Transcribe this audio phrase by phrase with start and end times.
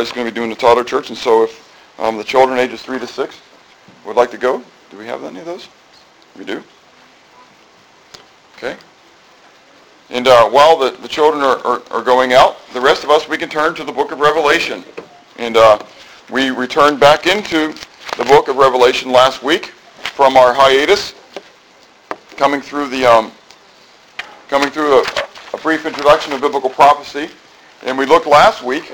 [0.00, 2.58] tomorrow is going to be doing the toddler church, and so if um, the children
[2.58, 3.40] ages 3 to 6
[4.06, 5.68] would like to go, do we have any of those?
[6.38, 6.62] We do?
[8.56, 8.76] Okay.
[10.08, 13.28] And uh, while the, the children are, are, are, going out, the rest of us,
[13.28, 14.84] we can turn to the book of Revelation.
[15.38, 15.78] And uh,
[16.30, 17.74] we returned back into
[18.16, 19.66] the book of Revelation last week
[20.16, 21.14] from our hiatus,
[22.36, 23.32] coming through the um,
[24.48, 25.04] coming through a,
[25.54, 27.28] a, brief introduction of biblical prophecy.
[27.84, 28.92] And we looked last week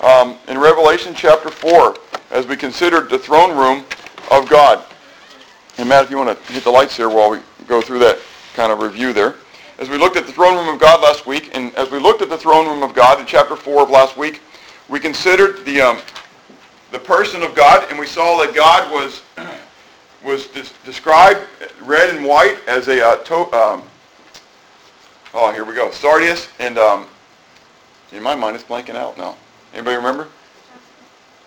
[0.00, 1.96] um, in Revelation chapter 4
[2.30, 3.84] as we considered the throne room
[4.30, 4.84] of God.
[5.78, 8.18] And Matt, if you want to hit the lights here while we go through that
[8.54, 9.36] kind of review there
[9.78, 12.22] as we looked at the throne room of God last week, and as we looked
[12.22, 14.40] at the throne room of God in chapter 4 of last week,
[14.88, 15.98] we considered the, um,
[16.92, 19.22] the person of God, and we saw that God was,
[20.24, 21.40] was des- described
[21.80, 23.82] red and white as a, uh, to- um,
[25.34, 27.06] oh, here we go, sardius, and um,
[28.12, 29.36] in my mind it's blanking out now.
[29.72, 30.28] Anybody remember?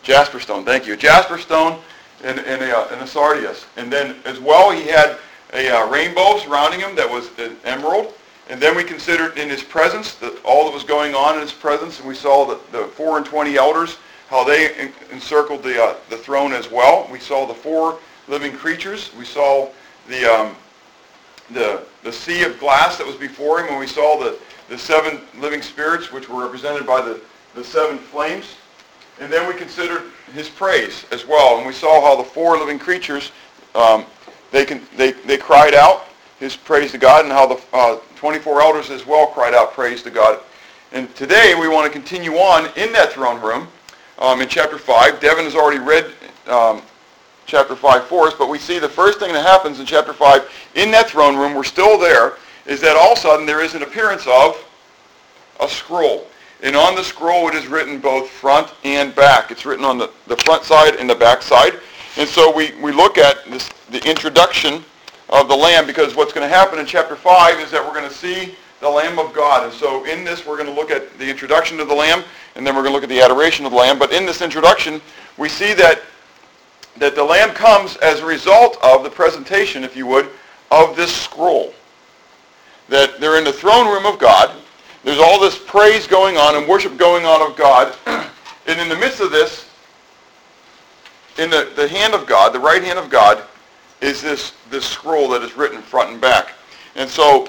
[0.04, 0.96] Jasper stone, thank you.
[0.96, 1.80] Jasper stone
[2.24, 3.66] and, and, a, uh, and a sardius.
[3.78, 5.18] And then as well he had
[5.54, 8.14] a uh, rainbow surrounding him that was an emerald.
[8.50, 11.52] And then we considered in his presence the, all that was going on in his
[11.52, 13.98] presence, and we saw the, the four and twenty elders,
[14.28, 17.08] how they encircled the, uh, the throne as well.
[17.12, 17.98] We saw the four
[18.28, 19.12] living creatures.
[19.18, 19.70] We saw
[20.08, 20.56] the, um,
[21.52, 24.38] the, the sea of glass that was before him, and we saw the,
[24.70, 27.20] the seven living spirits, which were represented by the,
[27.56, 28.56] the seven flames.
[29.20, 32.78] And then we considered his praise as well, and we saw how the four living
[32.78, 33.32] creatures,
[33.74, 34.06] um,
[34.52, 36.06] they, can, they, they cried out
[36.38, 40.04] his praise to God, and how the uh, 24 elders as well cried out praise
[40.04, 40.42] to God.
[40.92, 43.70] And today we want to continue on in that throne room
[44.20, 45.22] um, in chapter 5.
[45.22, 46.12] Devin has already read
[46.48, 46.82] um,
[47.46, 50.50] chapter 5 for us, but we see the first thing that happens in chapter 5
[50.76, 52.34] in that throne room, we're still there,
[52.66, 54.62] is that all of a sudden there is an appearance of
[55.62, 56.28] a scroll.
[56.66, 59.52] And on the scroll it is written both front and back.
[59.52, 61.80] It's written on the, the front side and the back side.
[62.18, 64.84] And so we, we look at this, the introduction
[65.30, 68.10] of the Lamb because what's going to happen in chapter 5 is that we're going
[68.10, 69.64] to see the Lamb of God.
[69.64, 72.24] And so in this, we're going to look at the introduction to the Lamb,
[72.56, 74.00] and then we're going to look at the adoration of the Lamb.
[74.00, 75.02] But in this introduction,
[75.38, 76.02] we see that,
[76.98, 80.32] that the Lamb comes as a result of the presentation, if you would,
[80.72, 81.76] of this scroll.
[82.90, 84.56] That they're in the throne room of God.
[85.06, 87.96] There's all this praise going on and worship going on of God.
[88.08, 89.70] and in the midst of this,
[91.38, 93.44] in the, the hand of God, the right hand of God,
[94.02, 96.54] is this, this scroll that is written front and back.
[96.96, 97.48] And so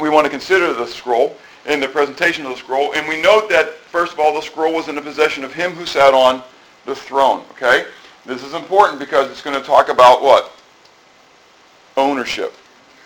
[0.00, 2.94] we want to consider the scroll and the presentation of the scroll.
[2.94, 5.70] And we note that, first of all, the scroll was in the possession of him
[5.70, 6.42] who sat on
[6.84, 7.44] the throne.
[7.52, 7.86] Okay?
[8.24, 10.52] This is important because it's going to talk about what?
[11.96, 12.54] Ownership.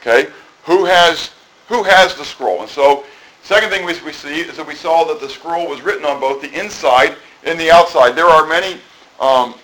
[0.01, 0.31] Okay?
[0.65, 1.33] Who has,
[1.69, 2.63] who has the scroll?
[2.63, 3.05] And so,
[3.51, 6.41] second thing we, see is that we saw that the scroll was written on both
[6.41, 8.13] the inside and the outside.
[8.13, 8.81] There are many
[9.19, 9.57] um,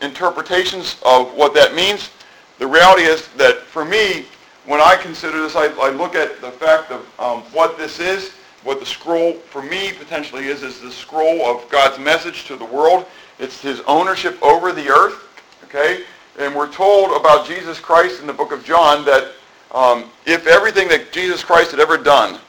[0.00, 2.10] interpretations of what that means.
[2.58, 4.24] The reality is that for me,
[4.66, 8.30] when I consider this, I, I look at the fact of um, what this is,
[8.64, 12.64] what the scroll for me potentially is, is the scroll of God's message to the
[12.64, 13.06] world.
[13.38, 15.28] It's his ownership over the earth,
[15.66, 16.02] okay?
[16.40, 19.30] And we're told about Jesus Christ in the book of John that
[19.70, 22.40] um, if everything that Jesus Christ had ever done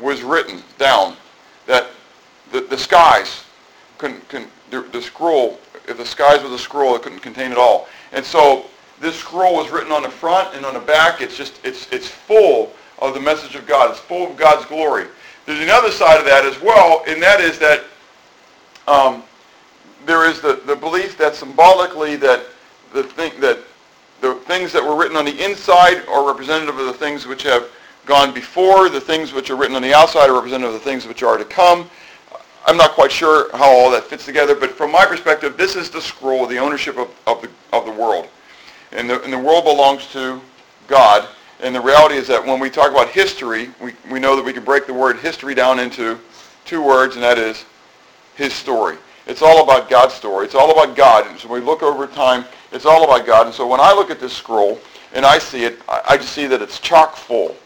[0.00, 1.16] was written down,
[1.66, 1.88] that
[2.52, 3.44] the, the skies,
[3.98, 7.58] can, can, the, the scroll if the skies was a scroll, it couldn't contain it
[7.58, 7.88] all.
[8.12, 8.66] And so
[9.00, 11.20] this scroll was written on the front and on the back.
[11.20, 13.90] It's just, it's, it's full of the message of God.
[13.90, 15.06] It's full of God's glory.
[15.46, 17.84] There's another side of that as well, and that is that
[18.88, 19.22] um,
[20.06, 22.46] there is the, the belief that symbolically that
[22.92, 23.58] the thing that
[24.20, 27.68] the things that were written on the inside are representative of the things which have
[28.06, 28.88] gone before.
[28.88, 31.36] The things which are written on the outside are representative of the things which are
[31.36, 31.88] to come.
[32.66, 35.90] I'm not quite sure how all that fits together, but from my perspective, this is
[35.90, 38.28] the scroll, of the ownership of, of, the, of the world.
[38.92, 40.40] And the, and the world belongs to
[40.88, 41.28] God.
[41.60, 44.52] And the reality is that when we talk about history, we, we know that we
[44.52, 46.18] can break the word history down into
[46.64, 47.64] two words, and that is
[48.34, 48.96] his story.
[49.26, 50.46] It's all about God's story.
[50.46, 51.26] It's all about God.
[51.26, 53.46] And so when we look over time, it's all about God.
[53.46, 54.78] And so when I look at this scroll
[55.12, 57.56] and I see it, I, I just see that it's chock full.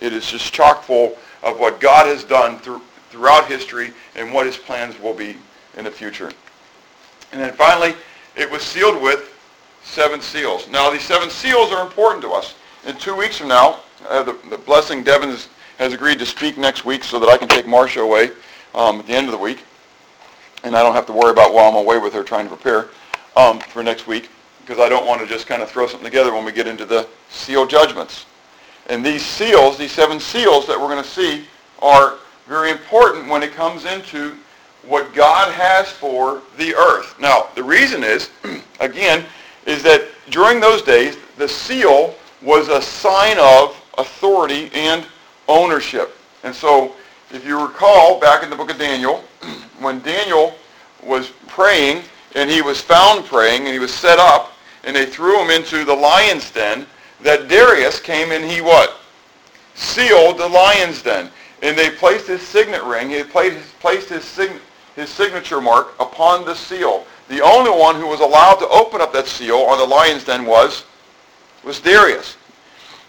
[0.00, 4.46] It is just chock full of what God has done through, throughout history and what
[4.46, 5.36] his plans will be
[5.76, 6.32] in the future.
[7.32, 7.94] And then finally,
[8.36, 9.34] it was sealed with
[9.82, 10.68] seven seals.
[10.68, 12.54] Now, these seven seals are important to us.
[12.86, 15.48] In two weeks from now, uh, the, the, blessing Devin has,
[15.78, 18.30] has, agreed to speak next week so that I can take Marcia away
[18.74, 19.64] um, at the end of the week.
[20.62, 22.88] And I don't have to worry about while I'm away with her trying to prepare
[23.36, 24.28] um, for next week
[24.60, 26.84] because I don't want to just kind of throw something together when we get into
[26.84, 28.26] the seal judgments.
[28.88, 31.44] And these seals, these seven seals that we're going to see,
[31.80, 34.34] are very important when it comes into
[34.82, 37.14] what God has for the earth.
[37.20, 38.30] Now, the reason is,
[38.80, 39.24] again,
[39.66, 45.06] is that during those days, the seal was a sign of authority and
[45.46, 46.16] ownership.
[46.42, 46.94] And so,
[47.30, 49.22] if you recall back in the book of Daniel,
[49.80, 50.54] when Daniel
[51.02, 52.02] was praying
[52.34, 54.52] and he was found praying and he was set up
[54.84, 56.86] and they threw him into the lion's den,
[57.22, 58.98] that Darius came and he what?
[59.74, 61.30] Sealed the lion's den.
[61.62, 64.60] And they placed his signet ring, he placed his, sign,
[64.94, 67.04] his signature mark upon the seal.
[67.28, 70.46] The only one who was allowed to open up that seal on the lion's den
[70.46, 70.84] was,
[71.64, 72.36] was Darius,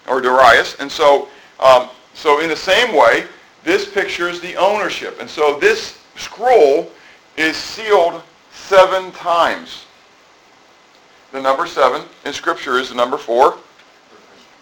[0.08, 0.74] or Darius.
[0.80, 1.28] And so,
[1.60, 3.26] um, so in the same way,
[3.62, 5.20] this pictures the ownership.
[5.20, 6.90] And so this scroll
[7.36, 8.22] is sealed
[8.52, 9.86] seven times.
[11.32, 13.58] The number seven in Scripture is the number four,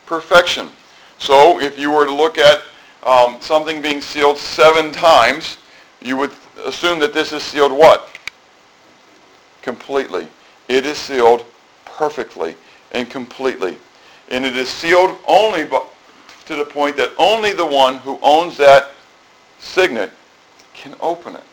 [0.08, 0.70] perfection.
[1.18, 2.62] So if you were to look at
[3.02, 5.58] um, something being sealed seven times,
[6.00, 6.32] you would
[6.64, 8.08] assume that this is sealed what?
[9.60, 10.26] Completely.
[10.66, 11.44] It is sealed
[11.84, 12.56] perfectly
[12.92, 13.76] and completely.
[14.30, 18.92] And it is sealed only to the point that only the one who owns that
[19.58, 20.10] signet
[20.72, 21.44] can open it.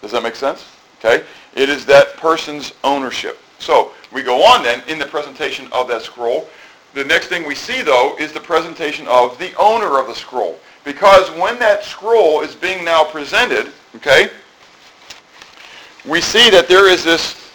[0.00, 0.64] Does that make sense?
[0.98, 1.24] Okay?
[1.56, 3.38] It is that person's ownership.
[3.58, 6.48] So we go on then in the presentation of that scroll.
[6.94, 10.58] The next thing we see though is the presentation of the owner of the scroll.
[10.84, 14.30] Because when that scroll is being now presented, okay,
[16.06, 17.50] we see that there is this,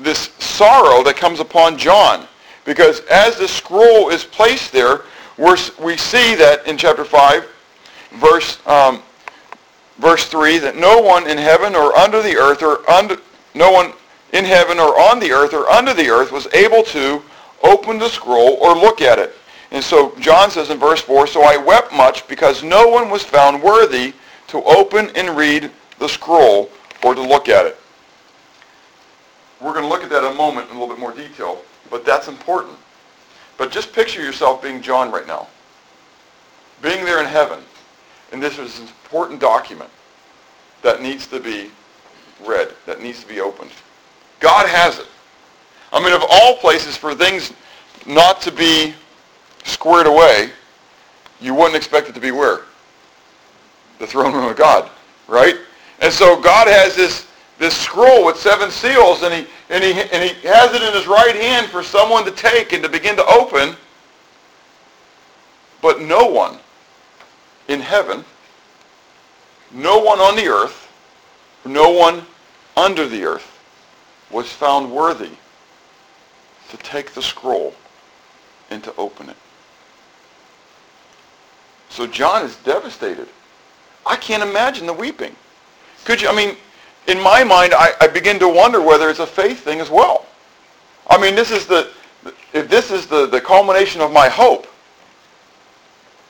[0.00, 2.26] this sorrow that comes upon John.
[2.64, 5.02] Because as the scroll is placed there,
[5.38, 7.48] we're, we see that in chapter 5,
[8.20, 9.02] verse, um,
[9.98, 13.16] verse 3, that no one in heaven or under the earth or under,
[13.54, 13.92] no one
[14.32, 17.22] in heaven or on the earth or under the earth was able to
[17.62, 19.34] open the scroll or look at it.
[19.70, 23.22] And so John says in verse 4, So I wept much because no one was
[23.22, 24.12] found worthy
[24.48, 26.70] to open and read the scroll
[27.02, 27.78] or to look at it.
[29.60, 31.62] We're going to look at that in a moment in a little bit more detail,
[31.90, 32.76] but that's important.
[33.56, 35.46] But just picture yourself being John right now,
[36.82, 37.60] being there in heaven,
[38.32, 39.90] and this is an important document
[40.82, 41.70] that needs to be
[42.44, 43.70] read, that needs to be opened.
[44.40, 45.06] God has it.
[45.92, 47.52] I mean, of all places for things
[48.06, 48.94] not to be
[49.64, 50.50] squared away,
[51.40, 52.62] you wouldn't expect it to be where?
[53.98, 54.88] The throne room of God,
[55.28, 55.56] right?
[56.00, 57.26] And so God has this,
[57.58, 61.06] this scroll with seven seals, and he, and, he, and he has it in his
[61.06, 63.76] right hand for someone to take and to begin to open.
[65.82, 66.58] But no one
[67.68, 68.24] in heaven,
[69.72, 70.88] no one on the earth,
[71.64, 72.22] no one
[72.76, 73.48] under the earth
[74.30, 75.30] was found worthy
[76.72, 77.74] to take the scroll
[78.70, 79.36] and to open it.
[81.90, 83.28] So John is devastated.
[84.06, 85.36] I can't imagine the weeping.
[86.06, 86.56] Could you, I mean,
[87.08, 90.24] in my mind, I, I begin to wonder whether it's a faith thing as well.
[91.08, 91.90] I mean, this is the,
[92.54, 94.66] if this is the, the culmination of my hope,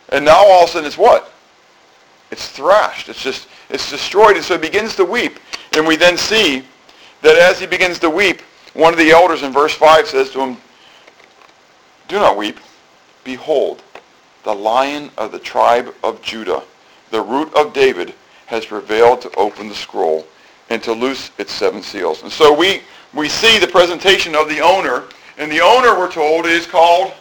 [0.09, 1.33] and now all of a sudden it's what?
[2.33, 3.09] It's thrashed.
[3.09, 4.35] It's just, it's destroyed.
[4.35, 5.39] And so he begins to weep.
[5.77, 6.65] And we then see
[7.21, 8.43] that as he begins to weep,
[8.75, 10.57] one of the elders in verse 5 says to him,
[12.09, 12.59] Do not weep.
[13.25, 13.83] Behold,
[14.45, 16.63] the lion of the tribe of Judah,
[17.11, 18.15] the root of David,
[18.47, 20.27] has prevailed to open the scroll
[20.71, 22.23] and to loose its seven seals.
[22.23, 22.81] And so we,
[23.15, 25.05] we see the presentation of the owner,
[25.39, 27.13] and the owner, we're told, is called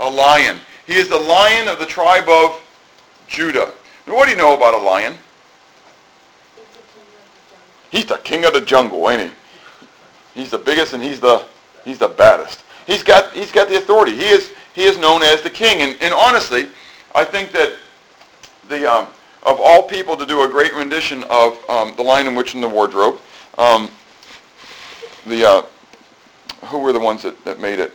[0.00, 0.58] a lion.
[0.86, 2.60] He is the lion of the tribe of
[3.26, 3.72] Judah.
[4.06, 5.16] Now, what do you know about a lion?
[7.90, 9.30] He's the king of the jungle, ain't he?
[10.34, 11.44] He's the biggest and he's the
[11.84, 12.64] he's the baddest.
[12.86, 14.16] He's got he's got the authority.
[14.16, 15.82] He is he is known as the king.
[15.82, 16.68] And, and honestly,
[17.14, 17.74] I think that
[18.68, 19.06] the um,
[19.44, 22.62] of all people to do a great rendition of um, the Lion, the Witch, and
[22.62, 23.20] the Wardrobe,
[23.58, 23.90] um,
[25.26, 25.62] the uh,
[26.66, 27.92] who were the ones that, that made it?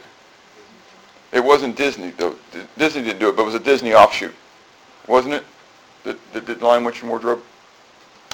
[1.32, 2.36] It wasn't Disney though.
[2.77, 4.34] Disney didn't do it, but it was a Disney offshoot,
[5.08, 5.44] wasn't it?
[6.03, 7.41] The, the, the Lion, Witch, and Wardrobe.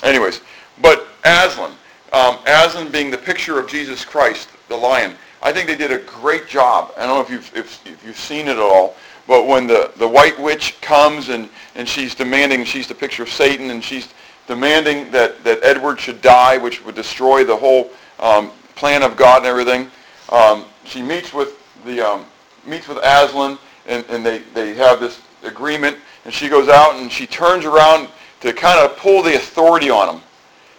[0.03, 0.41] Anyways,
[0.81, 1.71] but Aslan,
[2.13, 5.97] um, Aslan being the picture of Jesus Christ, the lion, I think they did a
[5.99, 6.93] great job.
[6.95, 8.95] I don't know if you've, if, if you've seen it at all,
[9.27, 13.29] but when the, the white witch comes and, and she's demanding, she's the picture of
[13.29, 14.13] Satan, and she's
[14.47, 17.89] demanding that, that Edward should die, which would destroy the whole
[18.19, 19.89] um, plan of God and everything.
[20.29, 22.25] Um, she meets with the um,
[22.65, 27.11] meets with Aslan, and, and they, they have this agreement, and she goes out and
[27.11, 28.07] she turns around
[28.41, 30.21] to kind of pull the authority on him.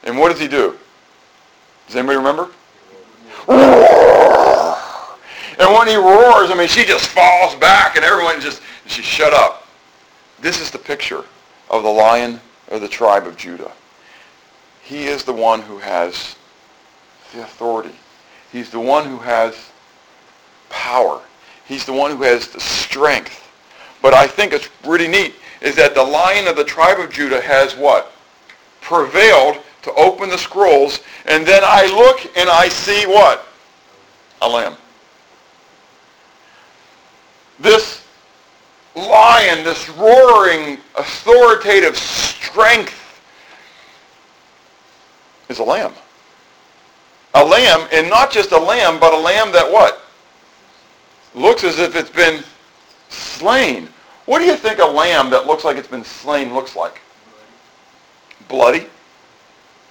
[0.04, 0.78] And what does he do?
[1.86, 2.50] Does anybody remember?
[5.58, 9.32] And when he roars, I mean, she just falls back and everyone just, she shut
[9.32, 9.66] up.
[10.40, 11.24] This is the picture
[11.70, 13.72] of the lion of the tribe of Judah.
[14.82, 16.36] he is the one who has
[17.32, 17.94] the authority.
[18.52, 19.70] He's the one who has
[20.70, 21.20] power.
[21.66, 23.50] He's the one who has the strength.
[24.02, 27.40] But I think it's pretty neat is that the lion of the tribe of Judah
[27.40, 28.12] has what?
[28.82, 31.00] Prevailed to open the scrolls.
[31.26, 33.46] And then I look and I see what?
[34.42, 34.76] A lamb.
[37.60, 38.04] This
[38.94, 43.22] lion, this roaring, authoritative strength
[45.48, 45.92] is a lamb.
[47.34, 50.00] A lamb, and not just a lamb, but a lamb that what?
[51.34, 52.44] Looks as if it's been
[53.08, 53.88] slain.
[54.26, 57.00] What do you think a lamb that looks like it's been slain looks like?
[58.48, 58.86] Bloody?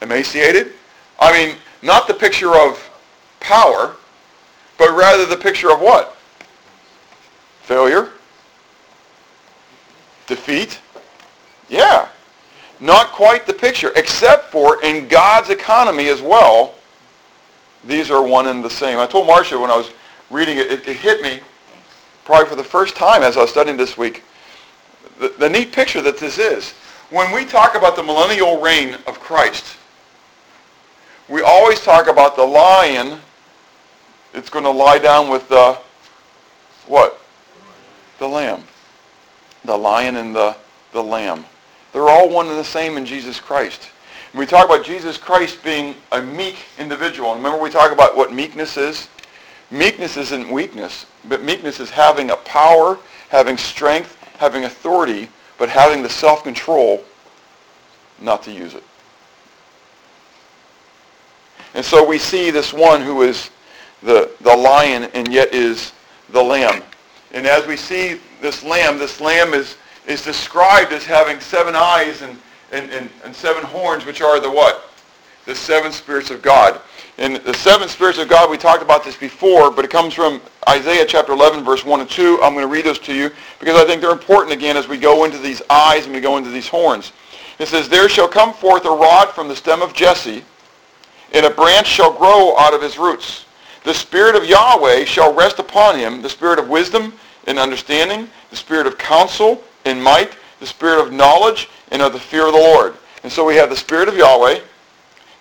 [0.03, 0.73] Emaciated?
[1.19, 2.89] I mean, not the picture of
[3.39, 3.95] power,
[4.77, 6.17] but rather the picture of what?
[7.61, 8.09] Failure?
[10.27, 10.79] Defeat?
[11.69, 12.09] Yeah.
[12.79, 16.75] Not quite the picture, except for in God's economy as well,
[17.85, 18.99] these are one and the same.
[18.99, 19.91] I told Marcia when I was
[20.29, 21.39] reading it, it, it hit me
[22.25, 24.23] probably for the first time as I was studying this week,
[25.19, 26.71] the, the neat picture that this is.
[27.09, 29.77] When we talk about the millennial reign of Christ,
[31.33, 33.19] we always talk about the lion
[34.35, 35.77] it's going to lie down with the
[36.87, 37.19] what?
[38.19, 38.63] The lamb.
[39.65, 40.55] The lion and the,
[40.91, 41.45] the lamb.
[41.91, 43.89] They're all one and the same in Jesus Christ.
[44.31, 47.31] And we talk about Jesus Christ being a meek individual.
[47.31, 49.07] And remember we talk about what meekness is?
[49.71, 52.99] Meekness isn't weakness, but meekness is having a power,
[53.29, 57.03] having strength, having authority, but having the self-control
[58.19, 58.83] not to use it.
[61.73, 63.49] And so we see this one who is
[64.01, 65.93] the, the lion and yet is
[66.29, 66.83] the lamb.
[67.31, 72.21] And as we see this lamb, this lamb is, is described as having seven eyes
[72.21, 72.37] and,
[72.71, 74.89] and, and, and seven horns, which are the what?
[75.45, 76.79] The seven spirits of God.
[77.17, 80.41] And the seven spirits of God, we talked about this before, but it comes from
[80.67, 82.39] Isaiah chapter 11, verse 1 and 2.
[82.41, 84.97] I'm going to read those to you because I think they're important again as we
[84.97, 87.13] go into these eyes and we go into these horns.
[87.59, 90.43] It says, There shall come forth a rod from the stem of Jesse,
[91.33, 93.45] and a branch shall grow out of his roots.
[93.83, 97.13] The Spirit of Yahweh shall rest upon him, the Spirit of wisdom
[97.47, 102.19] and understanding, the Spirit of counsel and might, the Spirit of knowledge and of the
[102.19, 102.95] fear of the Lord.
[103.23, 104.59] And so we have the Spirit of Yahweh,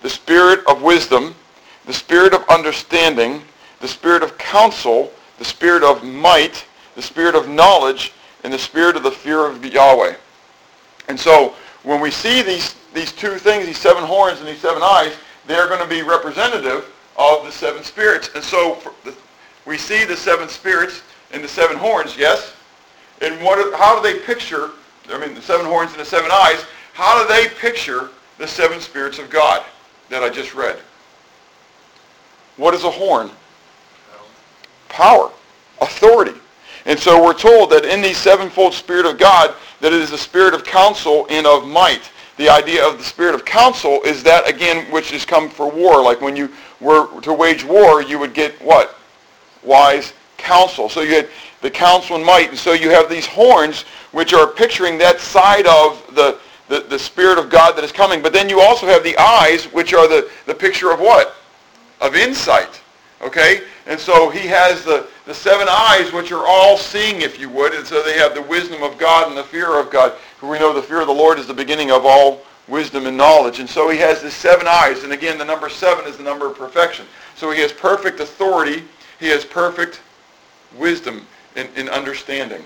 [0.02, 1.34] the Spirit of wisdom,
[1.86, 3.42] the spirit of understanding,
[3.80, 8.12] the spirit of counsel, the spirit of might, the spirit of knowledge,
[8.44, 10.14] and the spirit of the fear of Yahweh.
[11.08, 14.82] And so when we see these, these two things, these seven horns and these seven
[14.82, 15.14] eyes,
[15.52, 18.30] they're going to be representative of the seven spirits.
[18.34, 19.14] And so the,
[19.66, 22.54] we see the seven spirits and the seven horns, yes?
[23.20, 24.70] And what, how do they picture,
[25.10, 28.80] I mean, the seven horns and the seven eyes, how do they picture the seven
[28.80, 29.62] spirits of God
[30.08, 30.78] that I just read?
[32.56, 33.30] What is a horn?
[34.88, 35.30] Power.
[35.80, 36.38] Authority.
[36.84, 40.18] And so we're told that in the sevenfold Spirit of God, that it is the
[40.18, 42.10] spirit of counsel and of might.
[42.36, 46.02] The idea of the spirit of counsel is that, again, which has come for war.
[46.02, 48.96] Like when you were to wage war, you would get what?
[49.62, 50.88] Wise counsel.
[50.88, 51.28] So you had
[51.60, 52.48] the counsel and might.
[52.48, 56.98] And so you have these horns, which are picturing that side of the, the, the
[56.98, 58.22] Spirit of God that is coming.
[58.22, 61.36] But then you also have the eyes, which are the, the picture of what?
[62.02, 62.82] of insight.
[63.22, 63.62] Okay?
[63.86, 67.74] And so he has the, the seven eyes, which are all seeing, if you would.
[67.74, 70.12] And so they have the wisdom of God and the fear of God.
[70.42, 73.60] We know the fear of the Lord is the beginning of all wisdom and knowledge.
[73.60, 75.04] And so he has the seven eyes.
[75.04, 77.06] And again, the number seven is the number of perfection.
[77.36, 78.82] So he has perfect authority.
[79.20, 80.00] He has perfect
[80.76, 82.64] wisdom and, in understanding.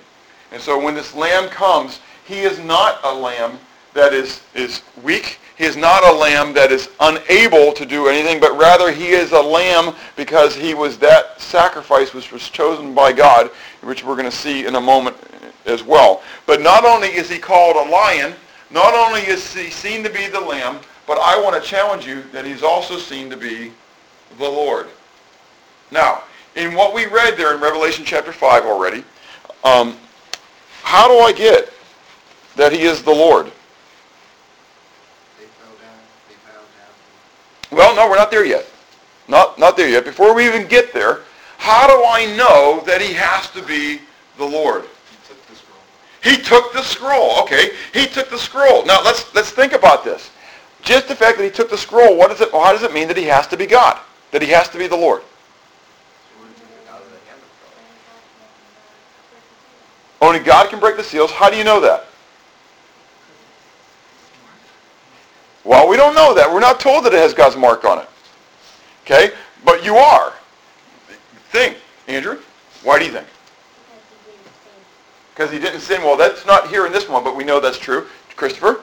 [0.52, 3.58] And so when this lamb comes, he is not a lamb
[3.94, 5.38] that is, is weak.
[5.56, 9.32] He is not a lamb that is unable to do anything, but rather he is
[9.32, 13.50] a lamb because he was that sacrifice which was chosen by God,
[13.82, 15.16] which we're going to see in a moment
[15.64, 16.22] as well.
[16.44, 18.34] But not only is he called a lion,
[18.70, 22.22] not only is he seen to be the lamb, but I want to challenge you
[22.32, 23.72] that he's also seen to be
[24.38, 24.88] the Lord.
[25.90, 29.04] Now, in what we read there in Revelation chapter 5 already,
[29.64, 29.96] um,
[30.82, 31.72] how do I get
[32.56, 33.50] that he is the Lord?
[37.70, 38.66] Well, no, we're not there yet.
[39.28, 40.04] Not, not there yet.
[40.04, 41.20] Before we even get there,
[41.58, 44.00] how do I know that he has to be
[44.38, 44.84] the Lord?
[44.84, 45.80] He took the scroll.
[46.22, 47.42] He took the scroll.
[47.42, 48.84] Okay, he took the scroll.
[48.84, 50.30] Now let's let's think about this.
[50.82, 52.52] Just the fact that he took the scroll, what does it?
[52.52, 53.98] How does it mean that he has to be God?
[54.30, 55.22] That he has to be the Lord?
[60.20, 61.30] Only God can break the seals.
[61.30, 62.06] How do you know that?
[65.66, 66.50] Well, we don't know that.
[66.50, 68.08] We're not told that it has God's mark on it.
[69.02, 69.34] Okay?
[69.64, 70.32] But you are.
[71.50, 72.38] Think, Andrew.
[72.84, 73.26] Why do you think?
[75.34, 76.02] Because he didn't sin.
[76.02, 78.06] Well, that's not here in this one, but we know that's true.
[78.36, 78.80] Christopher?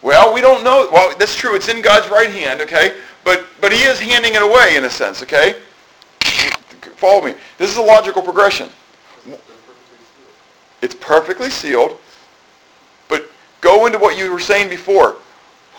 [0.00, 0.88] Well, we don't know.
[0.90, 1.54] Well, that's true.
[1.56, 2.96] It's in God's right hand, okay?
[3.22, 5.56] But but he is handing it away in a sense, okay?
[6.96, 7.34] Follow me.
[7.58, 8.70] This is a logical progression.
[10.80, 11.98] It's perfectly sealed.
[13.66, 15.16] Go into what you were saying before.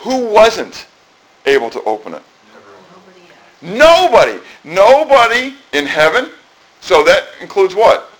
[0.00, 0.86] Who wasn't
[1.46, 2.22] able to open it?
[3.62, 4.38] Nobody.
[4.62, 6.28] Nobody in heaven.
[6.82, 8.10] So that includes what?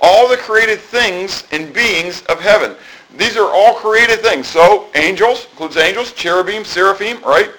[0.00, 2.74] All the created things and beings of heaven.
[3.16, 4.48] These are all created things.
[4.48, 7.52] So angels, includes angels, cherubim, seraphim, right?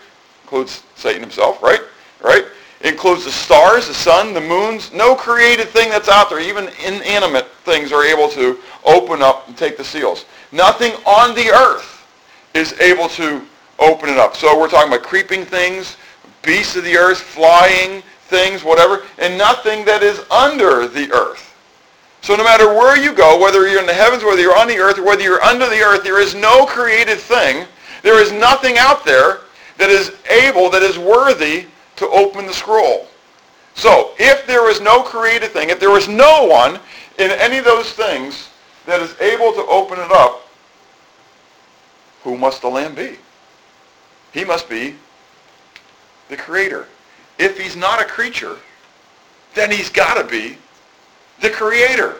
[0.44, 1.80] Includes Satan himself, right?
[2.22, 2.44] Right?
[2.84, 4.92] includes the stars, the sun, the moons.
[4.92, 9.58] No created thing that's out there, even inanimate things are able to open up and
[9.58, 10.26] take the seals.
[10.54, 12.06] Nothing on the earth
[12.54, 13.42] is able to
[13.80, 14.36] open it up.
[14.36, 15.98] So we're talking about creeping things,
[16.44, 21.50] beasts of the earth, flying things, whatever, and nothing that is under the earth.
[22.22, 24.78] So no matter where you go, whether you're in the heavens, whether you're on the
[24.78, 27.66] earth, or whether you're under the earth, there is no created thing.
[28.04, 29.42] There is nothing out there
[29.78, 33.08] that is able, that is worthy to open the scroll.
[33.74, 36.80] So if there is no created thing, if there is no one
[37.18, 38.52] in any of those things
[38.86, 40.43] that is able to open it up,
[42.24, 43.18] who must the Lamb be?
[44.34, 44.96] He must be
[46.30, 46.88] the creator.
[47.38, 48.58] If he's not a creature,
[49.54, 50.58] then he's got to be
[51.42, 52.16] the creator.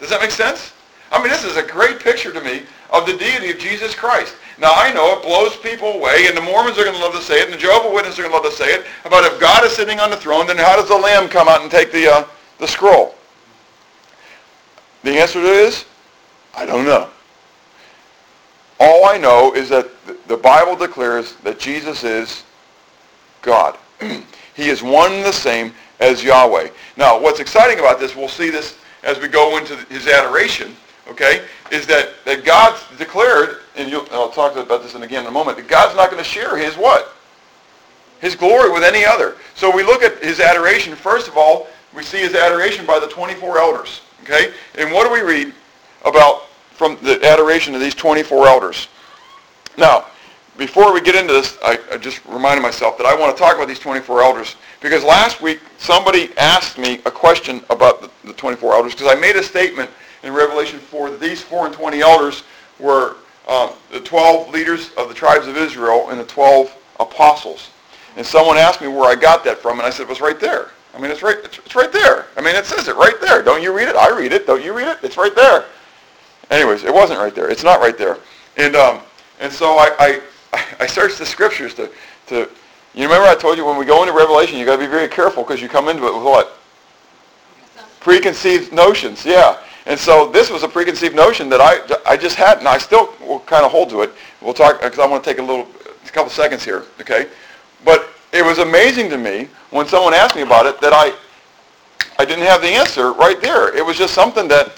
[0.00, 0.72] Does that make sense?
[1.10, 4.34] I mean, this is a great picture to me of the deity of Jesus Christ.
[4.58, 7.22] Now, I know it blows people away, and the Mormons are going to love to
[7.22, 9.38] say it, and the Jehovah's Witnesses are going to love to say it, about if
[9.40, 11.92] God is sitting on the throne, then how does the Lamb come out and take
[11.92, 12.24] the, uh,
[12.58, 13.14] the scroll?
[15.02, 15.84] The answer to it is,
[16.54, 17.08] I don't know.
[18.84, 19.88] All I know is that
[20.26, 22.42] the Bible declares that Jesus is
[23.40, 23.78] God.
[24.56, 26.68] he is one and the same as Yahweh.
[26.96, 30.74] Now, what's exciting about this, we'll see this as we go into his adoration,
[31.06, 35.58] okay, is that, that God's declared, and I'll talk about this again in a moment,
[35.58, 37.14] that God's not going to share his what?
[38.20, 39.36] His glory with any other.
[39.54, 40.96] So we look at his adoration.
[40.96, 44.52] First of all, we see his adoration by the 24 elders, okay?
[44.76, 45.54] And what do we read
[46.04, 48.88] about from the adoration of these 24 elders?
[49.76, 50.06] Now,
[50.58, 53.56] before we get into this, I, I just reminded myself that I want to talk
[53.56, 58.34] about these 24 elders because last week somebody asked me a question about the, the
[58.34, 59.90] 24 elders because I made a statement
[60.22, 62.44] in Revelation 4 that these 4 and 20 elders
[62.78, 63.16] were
[63.48, 67.70] um, the 12 leaders of the tribes of Israel and the 12 apostles.
[68.16, 70.38] And someone asked me where I got that from, and I said, it was right
[70.38, 70.70] there.
[70.94, 72.26] I mean, it's right, it's, it's right there.
[72.36, 73.42] I mean, it says it right there.
[73.42, 73.96] Don't you read it?
[73.96, 74.46] I read it.
[74.46, 74.98] Don't you read it?
[75.02, 75.64] It's right there.
[76.52, 77.50] Anyways, it wasn't right there.
[77.50, 78.18] It's not right there.
[78.58, 79.00] And, um,
[79.40, 80.20] and so I,
[80.52, 81.90] I, I searched the scriptures to,
[82.26, 82.48] to,
[82.94, 85.08] you remember I told you when we go into Revelation, you got to be very
[85.08, 86.58] careful because you come into it with what?
[88.00, 89.60] Preconceived notions, yeah.
[89.86, 93.14] And so this was a preconceived notion that I, I just had, and I still
[93.20, 94.12] will kind of hold to it.
[94.42, 95.66] We'll talk, because I want to take a little,
[96.04, 97.28] a couple seconds here, okay?
[97.82, 101.14] But it was amazing to me when someone asked me about it that I,
[102.18, 103.74] I didn't have the answer right there.
[103.74, 104.72] It was just something that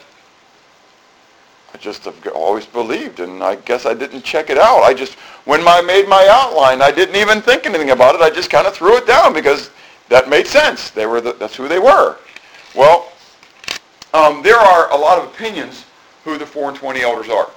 [1.75, 4.83] I just have always believed, and I guess I didn't check it out.
[4.85, 8.21] I just, when I made my outline, I didn't even think anything about it.
[8.21, 9.71] I just kind of threw it down because
[10.09, 10.91] that made sense.
[10.91, 12.17] They were the, that's who they were.
[12.77, 13.11] Well,
[14.15, 15.85] um, there are a lot of opinions
[16.23, 17.51] who the 4 and 20 elders are.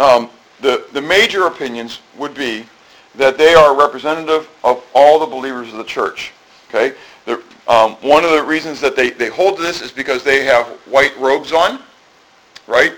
[0.00, 0.28] Um,
[0.60, 2.66] the, the major opinions would be
[3.14, 6.32] that they are representative of all the believers of the church.
[6.68, 6.96] Okay?
[7.26, 10.66] The, um, one of the reasons that they, they hold this is because they have
[10.86, 11.80] white robes on,
[12.66, 12.92] right?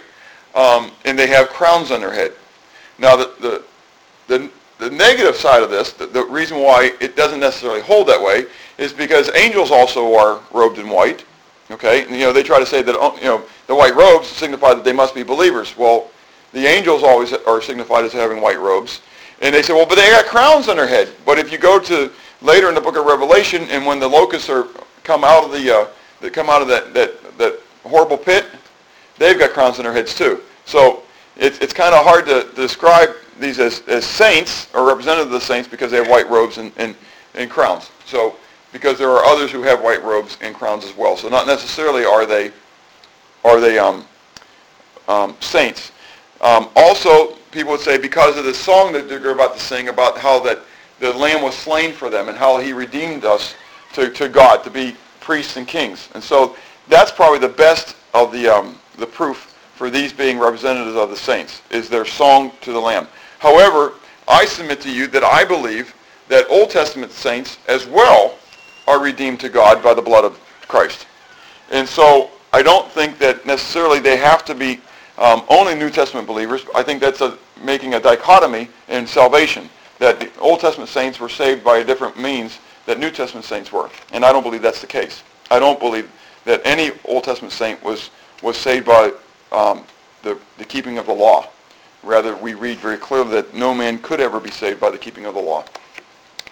[0.55, 2.33] Um, and they have crowns on their head.
[2.99, 3.65] Now, the, the,
[4.27, 8.21] the, the negative side of this, the, the reason why it doesn't necessarily hold that
[8.21, 8.47] way,
[8.79, 11.25] is because angels also are robed in white,
[11.71, 14.27] Okay, and, you know they try to say that oh, you know the white robes
[14.27, 15.77] signify that they must be believers.
[15.77, 16.11] Well,
[16.53, 19.03] the angels always are signified as having white robes,
[19.43, 21.11] and they say, well, but they got crowns on their head.
[21.27, 24.49] But if you go to later in the book of Revelation, and when the locusts
[24.49, 24.67] are
[25.05, 25.89] come out of the uh,
[26.23, 28.47] that come out of that that that horrible pit,
[29.19, 30.41] they've got crowns on their heads too.
[30.65, 31.03] So
[31.37, 35.41] it's it's kind of hard to, describe these as, as saints or representative of the
[35.41, 36.97] saints because they have white robes and, and,
[37.35, 37.91] and crowns.
[38.05, 38.35] So
[38.73, 41.17] because there are others who have white robes and crowns as well.
[41.17, 42.53] So not necessarily are they
[43.45, 44.05] are they um,
[45.07, 45.93] um, saints.
[46.41, 50.19] Um, also, people would say because of the song that they're about to sing about
[50.19, 50.61] how that
[51.01, 53.55] the Lamb was slain for them and how he redeemed us
[53.95, 56.09] to, to God to be priests and kings.
[56.15, 56.57] And so
[56.89, 61.17] that's probably the best of the, um, the proof for these being representatives of the
[61.17, 63.07] saints, is their song to the Lamb.
[63.39, 63.95] However,
[64.27, 65.95] I submit to you that I believe
[66.29, 68.37] that Old Testament saints as well
[68.87, 71.07] are redeemed to God by the blood of Christ.
[71.71, 74.81] And so I don't think that necessarily they have to be
[75.19, 76.65] um, only New Testament believers.
[76.75, 81.29] I think that's a, making a dichotomy in salvation, that the Old Testament saints were
[81.29, 83.91] saved by a different means that New Testament saints were.
[84.13, 85.23] And I don't believe that's the case.
[85.51, 86.11] I don't believe
[86.45, 88.11] that any Old Testament saint was,
[88.43, 89.13] was saved by
[89.53, 89.85] um,
[90.23, 91.49] the, the keeping of the law.
[92.03, 95.27] Rather, we read very clearly that no man could ever be saved by the keeping
[95.27, 95.65] of the law,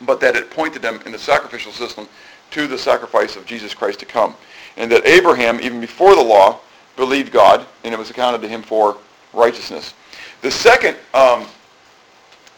[0.03, 2.09] but that it pointed them in the sacrificial system
[2.51, 4.35] to the sacrifice of Jesus Christ to come.
[4.77, 6.61] And that Abraham, even before the law,
[6.96, 8.96] believed God, and it was accounted to him for
[9.33, 9.94] righteousness.
[10.42, 11.46] The second um,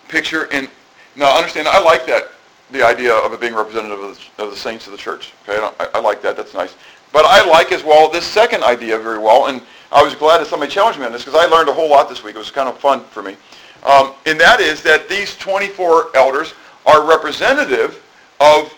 [0.09, 0.69] picture, and
[1.17, 2.33] now understand, I like that,
[2.71, 5.33] the idea of it being representative of the, of the saints of the church.
[5.49, 6.37] Okay, I, I like that.
[6.37, 6.77] That's nice.
[7.13, 10.47] But I like as well this second idea very well, and I was glad that
[10.47, 12.35] somebody challenged me on this because I learned a whole lot this week.
[12.35, 13.37] It was kind of fun for me.
[13.85, 18.03] Um, and that is that these 24 elders are representative
[18.41, 18.75] of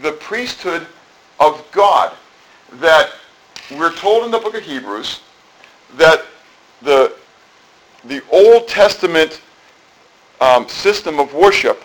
[0.00, 0.86] the priesthood
[1.40, 2.14] of God.
[2.74, 3.10] That
[3.76, 5.20] we're told in the book of Hebrews
[5.96, 6.24] that
[6.82, 7.14] the,
[8.04, 9.40] the Old Testament
[10.40, 11.82] um, system of worship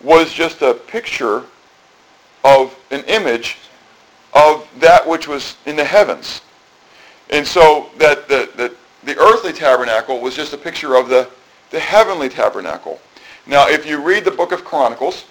[0.00, 1.44] was just a picture
[2.44, 3.58] of an image
[4.32, 6.40] of that which was in the heavens.
[7.30, 11.28] And so that the, the, the earthly tabernacle was just a picture of the,
[11.70, 13.00] the heavenly tabernacle.
[13.46, 15.24] Now, if you read the book of Chronicles,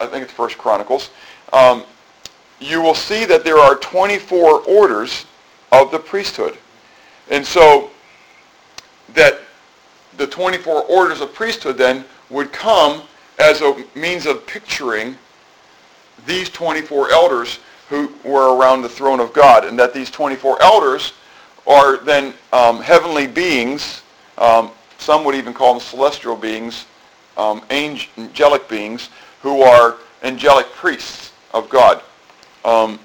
[0.00, 1.10] I think it's First Chronicles,
[1.52, 1.84] um,
[2.58, 5.26] you will see that there are 24 orders
[5.72, 6.56] of the priesthood.
[7.30, 7.90] And so
[9.14, 9.40] that
[10.16, 13.02] the 24 orders of priesthood then would come
[13.38, 15.16] as a means of picturing
[16.26, 21.12] these 24 elders who were around the throne of God, and that these 24 elders
[21.66, 24.02] are then um, heavenly beings.
[24.38, 26.86] Um, some would even call them celestial beings,
[27.36, 29.10] um, angelic beings,
[29.42, 32.02] who are angelic priests of God.
[32.64, 32.98] Um,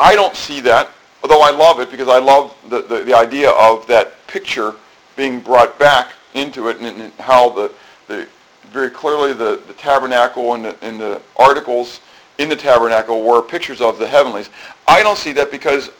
[0.00, 0.90] I don't see that,
[1.22, 4.74] although I love it because I love the, the, the idea of that picture
[5.14, 7.72] being brought back into it and, and how the,
[8.08, 8.26] the
[8.72, 12.00] very clearly the, the tabernacle and the, and the articles
[12.38, 14.50] in the tabernacle were pictures of the heavenlies.
[14.88, 15.90] I don't see that because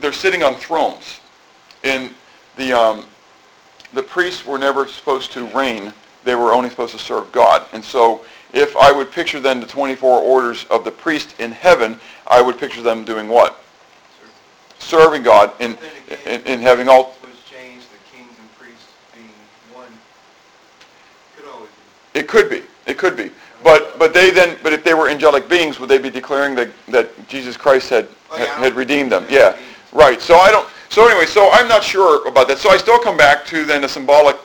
[0.00, 1.20] they're sitting on thrones.
[1.84, 2.14] And
[2.56, 3.06] the, um,
[3.92, 5.92] the priests were never supposed to reign.
[6.24, 7.66] They were only supposed to serve God.
[7.72, 12.00] And so if I would picture then the 24 orders of the priest in heaven,
[12.26, 13.62] I would picture them doing what?
[14.78, 15.78] Serving God and,
[16.26, 17.16] and, and having all...
[22.12, 22.62] It could be.
[22.86, 23.30] It could be.
[23.62, 26.70] But but they then but if they were angelic beings, would they be declaring that
[26.88, 28.58] that Jesus Christ had oh, yeah.
[28.58, 29.26] had redeemed them?
[29.28, 29.56] Yeah.
[29.92, 30.20] Right.
[30.20, 30.68] So I don't.
[30.88, 32.58] So anyway, so I'm not sure about that.
[32.58, 34.36] So I still come back to then the symbolic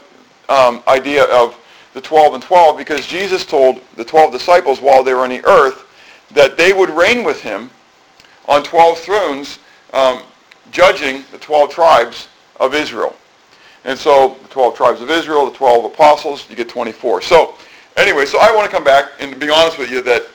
[0.49, 1.57] um, idea of
[1.93, 5.43] the 12 and 12 because Jesus told the 12 disciples while they were on the
[5.45, 5.85] earth
[6.31, 7.69] that they would reign with him
[8.47, 9.59] on 12 thrones,
[9.93, 10.21] um,
[10.71, 12.27] judging the 12 tribes
[12.59, 13.15] of Israel.
[13.85, 17.21] And so the 12 tribes of Israel, the 12 apostles, you get 24.
[17.21, 17.55] So
[17.95, 20.27] Anyway, so I want to come back and be honest with you that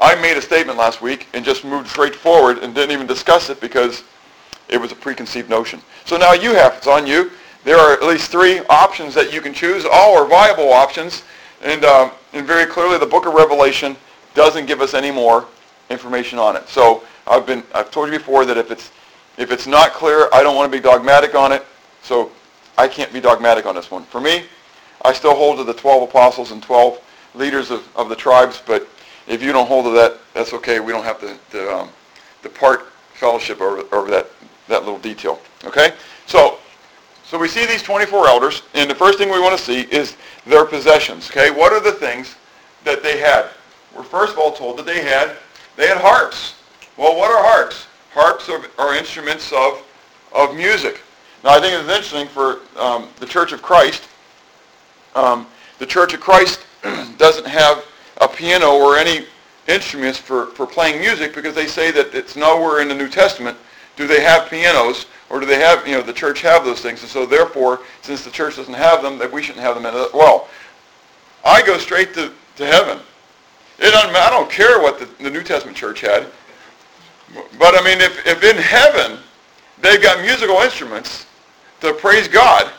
[0.00, 3.50] I made a statement last week and just moved straight forward and didn't even discuss
[3.50, 4.04] it because
[4.68, 5.80] it was a preconceived notion.
[6.06, 7.30] So now you have, it's on you.
[7.62, 9.84] There are at least three options that you can choose.
[9.90, 11.22] All are viable options.
[11.62, 13.96] And, um, and very clearly the book of Revelation
[14.34, 15.46] doesn't give us any more
[15.90, 16.68] information on it.
[16.68, 18.90] So I've been, I've told you before that if it's,
[19.36, 21.64] if it's not clear, I don't want to be dogmatic on it.
[22.02, 22.32] So
[22.76, 24.04] I can't be dogmatic on this one.
[24.04, 24.44] For me,
[25.04, 26.98] I still hold to the 12 apostles and 12
[27.34, 28.88] leaders of, of the tribes, but
[29.26, 30.80] if you don't hold to that, that's okay.
[30.80, 31.90] We don't have to, to um,
[32.42, 34.30] depart fellowship over, over that,
[34.68, 35.40] that little detail.
[35.64, 35.92] Okay?
[36.26, 36.58] So,
[37.22, 40.16] so we see these 24 elders, and the first thing we want to see is
[40.46, 41.30] their possessions.
[41.30, 41.50] Okay?
[41.50, 42.36] What are the things
[42.84, 43.50] that they had?
[43.94, 45.36] We're first of all told that they had,
[45.76, 46.54] they had harps.
[46.96, 47.86] Well, what are harps?
[48.12, 49.82] Harps are, are instruments of,
[50.32, 51.02] of music.
[51.42, 54.08] Now, I think it's interesting for um, the Church of Christ
[55.14, 55.46] um,
[55.78, 56.66] the Church of Christ
[57.18, 57.84] doesn't have
[58.20, 59.26] a piano or any
[59.66, 63.56] instruments for, for playing music because they say that it's nowhere in the New Testament
[63.96, 67.00] do they have pianos or do they have, you know, the church have those things.
[67.02, 70.12] And so therefore, since the church doesn't have them, that we shouldn't have them as
[70.12, 70.48] well.
[71.44, 72.98] I go straight to, to heaven.
[73.78, 76.26] It doesn't, I don't care what the, the New Testament church had.
[77.58, 79.18] But I mean, if, if in heaven
[79.80, 81.26] they've got musical instruments
[81.80, 82.70] to praise God,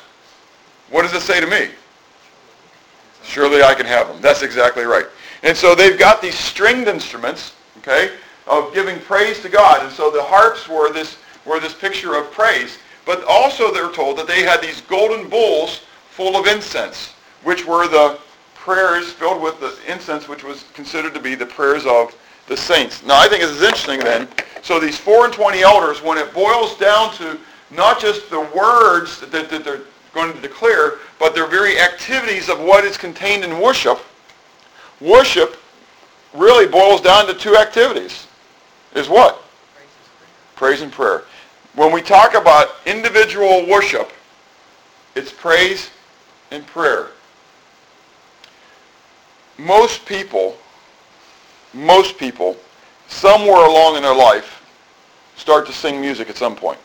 [0.90, 1.70] what does it say to me?
[3.26, 4.22] Surely I can have them.
[4.22, 5.08] That's exactly right.
[5.44, 8.12] And so they've got these stringed instruments, okay,
[8.48, 9.84] of giving praise to God.
[9.84, 12.78] And so the harps were this, were this picture of praise.
[13.06, 17.88] but also they're told that they had these golden bowls full of incense, which were
[17.88, 18.20] the
[18.56, 22.16] prayers filled with the incense, which was considered to be the prayers of
[22.48, 23.04] the saints.
[23.06, 24.28] Now, I think this is interesting then.
[24.62, 27.40] So these four and twenty elders, when it boils down to
[27.72, 29.82] not just the words that, that they're
[30.16, 34.00] going to declare, but their very activities of what is contained in worship,
[35.00, 35.58] worship
[36.34, 38.26] really boils down to two activities.
[38.96, 39.44] Is what?
[40.56, 41.26] Praise and prayer.
[41.76, 44.10] When we talk about individual worship,
[45.16, 45.92] it's praise
[46.50, 47.10] and prayer.
[49.58, 50.58] Most people,
[51.74, 52.56] most people,
[53.08, 54.66] somewhere along in their life,
[55.36, 56.80] start to sing music at some point.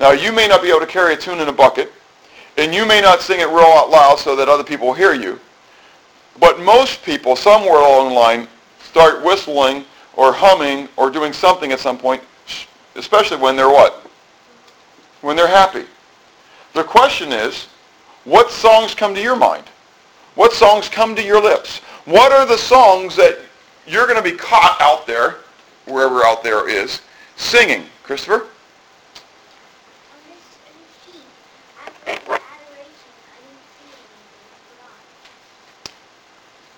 [0.00, 1.92] Now, you may not be able to carry a tune in a bucket,
[2.56, 5.40] and you may not sing it real out loud so that other people hear you,
[6.38, 8.48] but most people, somewhere along the line,
[8.82, 9.84] start whistling
[10.16, 12.22] or humming or doing something at some point,
[12.96, 14.08] especially when they're what?
[15.20, 15.84] When they're happy.
[16.72, 17.68] The question is,
[18.24, 19.64] what songs come to your mind?
[20.34, 21.78] What songs come to your lips?
[22.04, 23.38] What are the songs that
[23.86, 25.36] you're going to be caught out there,
[25.86, 27.02] wherever out there is,
[27.36, 27.84] singing?
[28.02, 28.46] Christopher?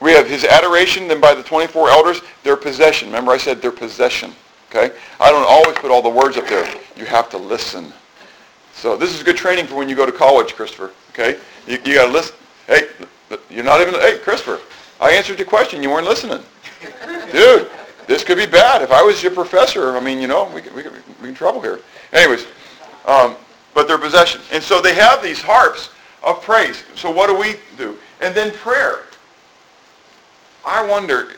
[0.06, 3.08] We have his adoration, then by the 24 elders, their possession.
[3.08, 4.32] Remember I said their possession.
[4.70, 4.94] Okay?
[5.18, 6.72] I don't always put all the words up there.
[6.96, 7.92] You have to listen.
[8.72, 10.92] So this is good training for when you go to college, Christopher.
[11.10, 11.40] Okay?
[11.66, 12.36] You, you got to listen.
[12.68, 12.82] Hey,
[13.50, 14.60] you're not even, hey, Christopher,
[15.00, 15.82] I answered your question.
[15.82, 16.38] You weren't listening.
[17.32, 17.68] Dude,
[18.06, 18.82] this could be bad.
[18.82, 21.34] If I was your professor, I mean, you know, we could, we could be in
[21.34, 21.80] trouble here.
[22.12, 22.46] Anyways,
[23.06, 23.34] um,
[23.74, 24.40] but their possession.
[24.52, 25.90] And so they have these harps
[26.22, 26.84] of praise.
[26.94, 27.98] So what do we do?
[28.20, 29.06] And then prayer.
[30.66, 31.28] I wonder,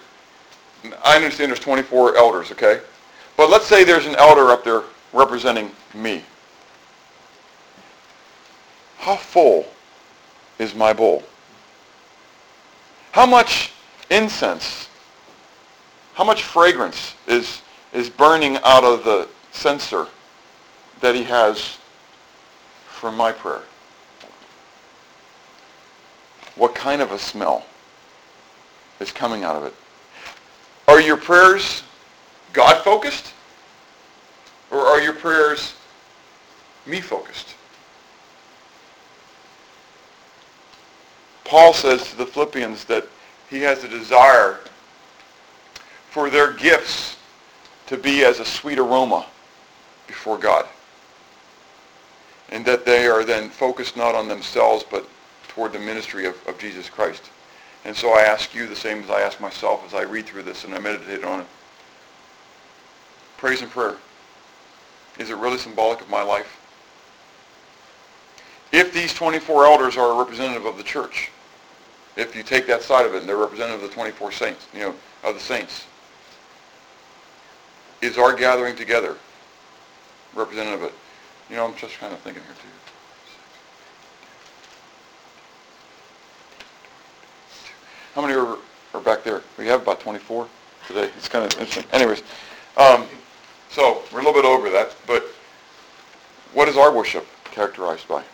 [1.04, 2.80] I understand there's 24 elders, okay?
[3.36, 6.24] But let's say there's an elder up there representing me.
[8.96, 9.66] How full
[10.58, 11.22] is my bowl?
[13.12, 13.72] How much
[14.10, 14.88] incense,
[16.14, 17.60] how much fragrance is,
[17.92, 20.06] is burning out of the censer
[21.00, 21.76] that he has
[22.86, 23.62] for my prayer?
[26.56, 27.66] What kind of a smell?
[29.00, 29.74] Is coming out of it.
[30.86, 31.82] Are your prayers
[32.52, 33.34] God-focused?
[34.70, 35.74] Or are your prayers
[36.86, 37.54] me-focused?
[41.44, 43.06] Paul says to the Philippians that
[43.48, 44.60] he has a desire
[46.10, 47.16] for their gifts
[47.86, 49.24] to be as a sweet aroma
[50.06, 50.66] before God.
[52.50, 55.08] And that they are then focused not on themselves but
[55.48, 57.30] toward the ministry of, of Jesus Christ.
[57.88, 60.42] And so I ask you the same as I ask myself as I read through
[60.42, 61.46] this and I meditate on it.
[63.38, 63.96] Praise and prayer.
[65.18, 66.60] Is it really symbolic of my life?
[68.72, 71.30] If these 24 elders are a representative of the church,
[72.14, 74.80] if you take that side of it and they're representative of the 24 saints, you
[74.80, 75.86] know, of the saints,
[78.02, 79.16] is our gathering together
[80.34, 80.94] representative of it?
[81.48, 82.97] You know, I'm just kind of thinking here too.
[88.18, 88.58] How many are,
[88.94, 89.42] are back there?
[89.56, 90.48] We have about 24
[90.88, 91.08] today.
[91.16, 91.84] It's kind of interesting.
[91.92, 92.24] Anyways,
[92.76, 93.06] um,
[93.70, 95.22] so we're a little bit over that, but
[96.52, 98.24] what is our worship characterized by?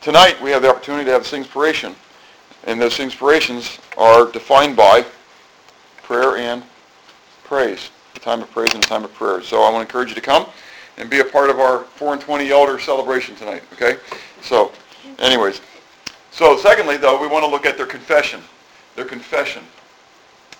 [0.00, 1.94] Tonight we have the opportunity to have this inspiration,
[2.64, 5.04] and those inspirations are defined by
[6.02, 6.62] prayer and
[7.44, 9.42] praise, the time of praise and the time of prayer.
[9.42, 10.46] So I want to encourage you to come
[10.96, 13.98] and be a part of our 4 and 20 elder celebration tonight, okay?
[14.40, 14.72] So,
[15.18, 15.60] anyways.
[16.30, 18.40] So secondly, though, we want to look at their confession
[18.96, 19.62] their confession.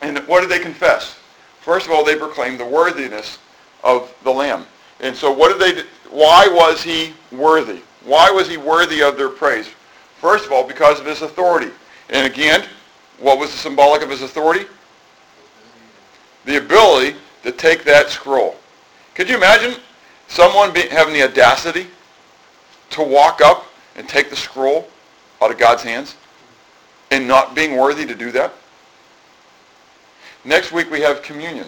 [0.03, 1.19] And what did they confess?
[1.61, 3.39] First of all, they proclaimed the worthiness
[3.85, 4.67] of the Lamb.
[5.01, 5.89] And so what did they, do?
[6.11, 7.81] why was he worthy?
[8.05, 9.69] Why was he worthy of their praise?
[10.21, 11.71] First of all, because of his authority.
[12.09, 12.65] And again,
[13.19, 14.67] what was the symbolic of his authority?
[16.45, 18.57] The ability to take that scroll.
[19.15, 19.81] Could you imagine
[20.29, 21.87] someone be, having the audacity
[22.91, 23.67] to walk up
[23.97, 24.89] and take the scroll
[25.43, 26.17] out of God's hands?
[27.11, 28.53] And not being worthy to do that?
[30.45, 31.67] Next week we have communion.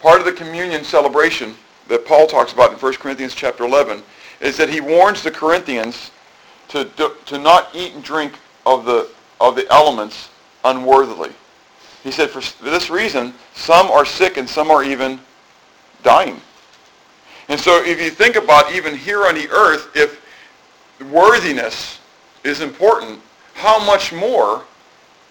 [0.00, 1.54] Part of the communion celebration
[1.88, 4.02] that Paul talks about in 1 Corinthians chapter 11
[4.40, 6.10] is that he warns the Corinthians
[6.68, 6.88] to,
[7.26, 9.08] to not eat and drink of the,
[9.40, 10.30] of the elements
[10.64, 11.32] unworthily.
[12.02, 15.20] He said, for this reason, some are sick and some are even
[16.02, 16.40] dying.
[17.48, 20.24] And so if you think about even here on the earth, if
[21.10, 21.98] worthiness
[22.44, 23.20] is important,
[23.60, 24.64] how much more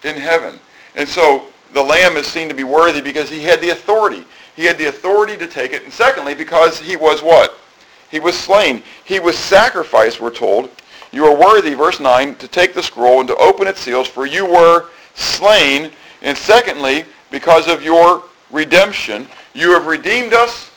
[0.04, 0.58] in heaven?
[0.94, 4.24] And so the Lamb is seen to be worthy because he had the authority.
[4.56, 5.82] He had the authority to take it.
[5.82, 7.58] And secondly, because he was what?
[8.10, 8.82] He was slain.
[9.04, 10.70] He was sacrificed, we're told.
[11.12, 14.26] You are worthy, verse 9, to take the scroll and to open its seals, for
[14.26, 15.90] you were slain.
[16.22, 20.70] And secondly, because of your redemption, you have redeemed us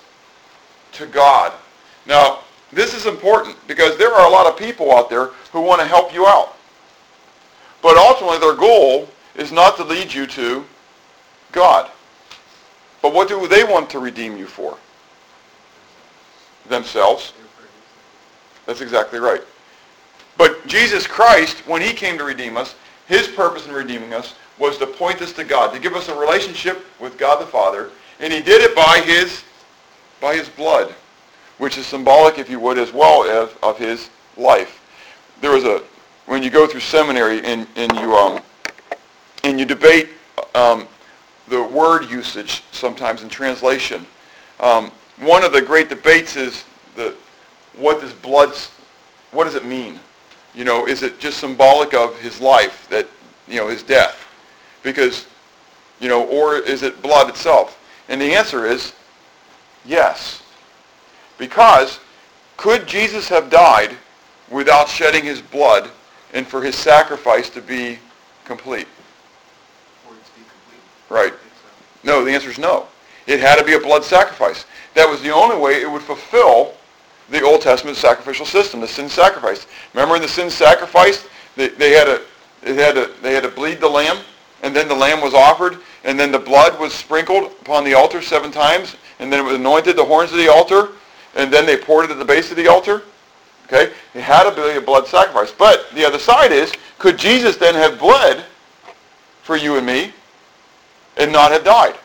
[0.94, 1.54] to God.
[2.06, 2.40] Now,
[2.72, 5.88] this is important because there are a lot of people out there who want to
[5.88, 6.58] help you out.
[7.84, 10.66] But ultimately their goal is not to lead you to
[11.52, 11.92] God.
[13.02, 14.78] But what do they want to redeem you for?
[16.70, 17.34] Themselves.
[18.66, 19.42] That's exactly right.
[20.38, 22.76] But Jesus Christ, when he came to redeem us,
[23.08, 26.16] his purpose in redeeming us was to point us to God, to give us a
[26.16, 29.44] relationship with God the Father, and he did it by his,
[30.22, 30.94] by his blood,
[31.58, 34.80] which is symbolic, if you would, as well as of his life.
[35.42, 35.84] There was a,
[36.26, 38.42] when you go through seminary and, and you, um,
[39.44, 40.10] and you debate
[40.56, 40.88] um,
[41.50, 44.06] the word usage sometimes in translation,
[44.60, 46.64] um, one of the great debates is
[46.96, 47.16] the,
[47.76, 48.54] what does blood,
[49.32, 50.00] what does it mean?
[50.56, 53.08] You know, is it just symbolic of his life, that,
[53.48, 54.28] you know, his death?
[54.84, 55.28] Because,
[56.00, 57.80] you know, or is it blood itself?
[58.10, 58.94] And the answer is
[59.86, 60.44] yes.
[61.38, 62.00] Because
[62.58, 63.98] could Jesus have died
[64.50, 65.90] without shedding his blood
[66.34, 68.00] and for his sacrifice to be
[68.46, 68.88] complete?
[71.10, 71.34] Right.
[72.04, 72.88] No, the answer is no.
[73.28, 74.66] It had to be a blood sacrifice.
[74.96, 76.74] That was the only way it would fulfill
[77.30, 79.68] the Old Testament sacrificial system, the sin sacrifice.
[79.94, 82.22] Remember in the sin sacrifice, they, they had to
[82.62, 84.18] they had to they had to bleed the lamb,
[84.62, 88.22] and then the lamb was offered, and then the blood was sprinkled upon the altar
[88.22, 90.90] seven times, and then it was anointed the horns of the altar,
[91.36, 93.04] and then they poured it at the base of the altar.
[93.66, 95.52] Okay, it had to be a blood sacrifice.
[95.52, 98.44] But the other side is, could Jesus then have bled
[99.42, 100.14] for you and me,
[101.18, 101.96] and not have died?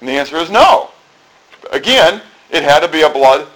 [0.00, 0.90] And the answer is no.
[1.72, 3.48] Again, it had to be a blood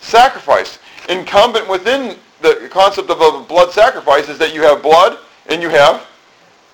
[0.00, 0.78] sacrifice.
[1.08, 5.68] Incumbent within the concept of a blood sacrifice is that you have blood and you
[5.68, 6.06] have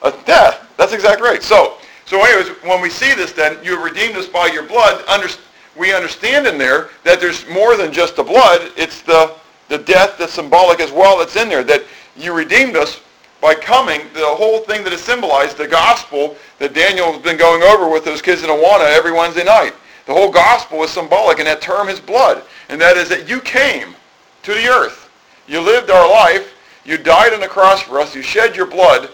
[0.02, 0.66] a death.
[0.76, 1.42] That's exactly right.
[1.42, 5.04] So, so anyways, when we see this then, you have redeemed us by your blood.
[5.06, 5.28] Under,
[5.76, 8.72] we understand in there that there's more than just the blood.
[8.76, 9.34] It's the,
[9.70, 11.64] the death that's symbolic as well that's in there.
[11.64, 11.84] That
[12.16, 13.00] you redeemed us
[13.40, 17.62] by coming, the whole thing that is symbolized, the gospel that Daniel has been going
[17.62, 19.72] over with those kids in Awana every Wednesday night.
[20.04, 22.42] The whole gospel is symbolic, and that term is blood.
[22.68, 23.94] And that is that you came
[24.42, 25.08] to the earth.
[25.46, 26.52] You lived our life.
[26.84, 28.14] You died on the cross for us.
[28.14, 29.10] You shed your blood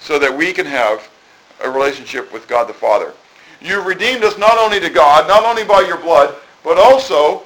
[0.00, 1.08] so that we can have
[1.62, 3.14] a relationship with God the Father.
[3.60, 7.44] You redeemed us not only to God, not only by your blood, but also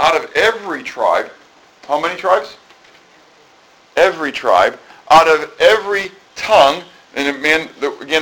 [0.00, 1.30] out of every tribe.
[1.86, 2.56] How many tribes?
[3.96, 4.78] Every tribe.
[5.10, 6.82] Out of every tongue.
[7.14, 7.68] And again,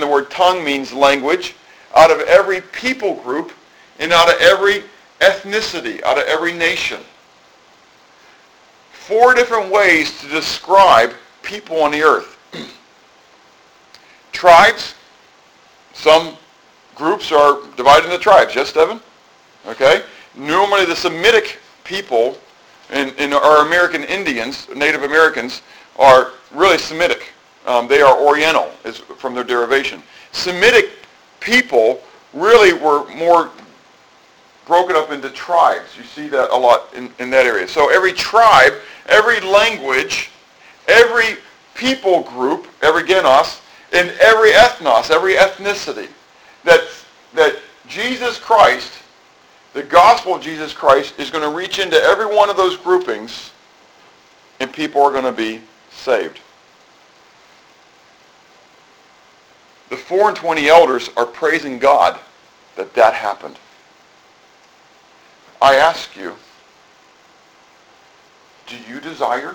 [0.00, 1.54] the word tongue means language
[1.94, 3.52] out of every people group
[3.98, 4.82] and out of every
[5.20, 7.00] ethnicity, out of every nation.
[8.92, 11.12] Four different ways to describe
[11.42, 12.38] people on the earth.
[14.32, 14.94] tribes,
[15.92, 16.36] some
[16.94, 18.54] groups are divided into tribes.
[18.54, 19.00] Yes, Devin?
[19.66, 20.02] Okay.
[20.34, 21.58] Normally the Semitic
[21.88, 22.38] people
[22.90, 25.62] and, our American Indians, Native Americans,
[25.98, 27.32] are really Semitic.
[27.66, 30.02] Um, they are Oriental is from their derivation.
[30.32, 30.90] Semitic
[31.40, 32.00] people
[32.32, 33.50] really were more
[34.66, 35.96] broken up into tribes.
[35.96, 37.66] You see that a lot in, in that area.
[37.66, 38.74] So every tribe,
[39.06, 40.30] every language,
[40.86, 41.36] every
[41.74, 43.60] people group, every genos,
[43.92, 46.08] and every ethnos, every ethnicity,
[46.64, 46.86] that,
[47.34, 48.92] that Jesus Christ,
[49.74, 53.52] the gospel of Jesus Christ, is going to reach into every one of those groupings,
[54.60, 56.40] and people are going to be saved.
[59.90, 62.18] The four and twenty elders are praising God
[62.76, 63.58] that that happened.
[65.60, 66.36] I ask you,
[68.66, 69.54] do you desire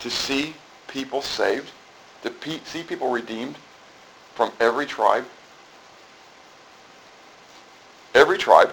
[0.00, 0.54] to see
[0.88, 1.70] people saved?
[2.22, 3.56] To pe- see people redeemed
[4.34, 5.24] from every tribe?
[8.14, 8.72] Every tribe.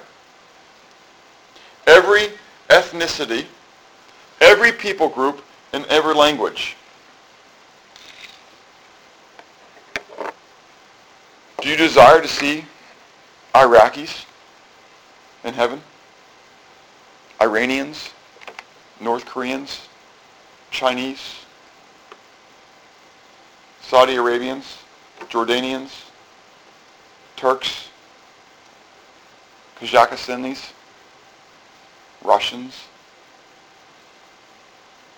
[1.92, 2.30] Every
[2.70, 3.46] ethnicity.
[4.40, 6.78] Every people group and every language.
[11.62, 12.64] Do you desire to see
[13.54, 14.24] Iraqis
[15.44, 15.82] in heaven?
[17.42, 18.12] Iranians?
[19.02, 19.90] North Koreans?
[20.72, 21.42] Chinese?
[23.82, 24.78] Saudi Arabians?
[25.30, 26.06] Jordanians?
[27.36, 27.90] Turks?
[29.78, 30.72] Kazakhstanis?
[32.24, 32.86] Russians?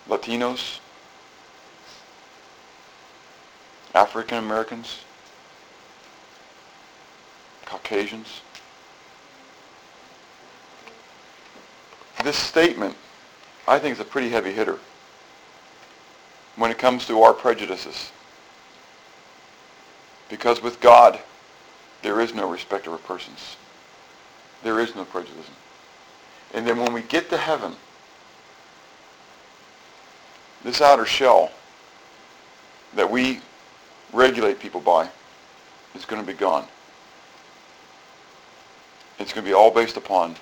[0.08, 0.80] Latinos?
[3.94, 5.04] African Americans?
[7.66, 8.42] Caucasians.
[12.24, 12.96] this statement,
[13.68, 14.80] I think, is a pretty heavy hitter
[16.56, 18.12] when it comes to our prejudices.
[20.30, 21.20] Because with God,
[22.02, 23.58] there is no respect of persons.
[24.64, 25.50] There is no prejudice.
[26.54, 27.76] And then when we get to heaven,
[30.64, 31.52] this outer shell
[32.96, 33.40] that we
[34.12, 35.10] regulate people by
[35.96, 36.66] is going to be gone.
[39.20, 40.36] It's going to be all based upon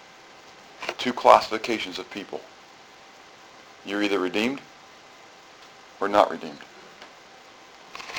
[0.98, 2.42] two classifications of people.
[3.86, 4.62] You're either redeemed
[6.00, 6.60] or not redeemed.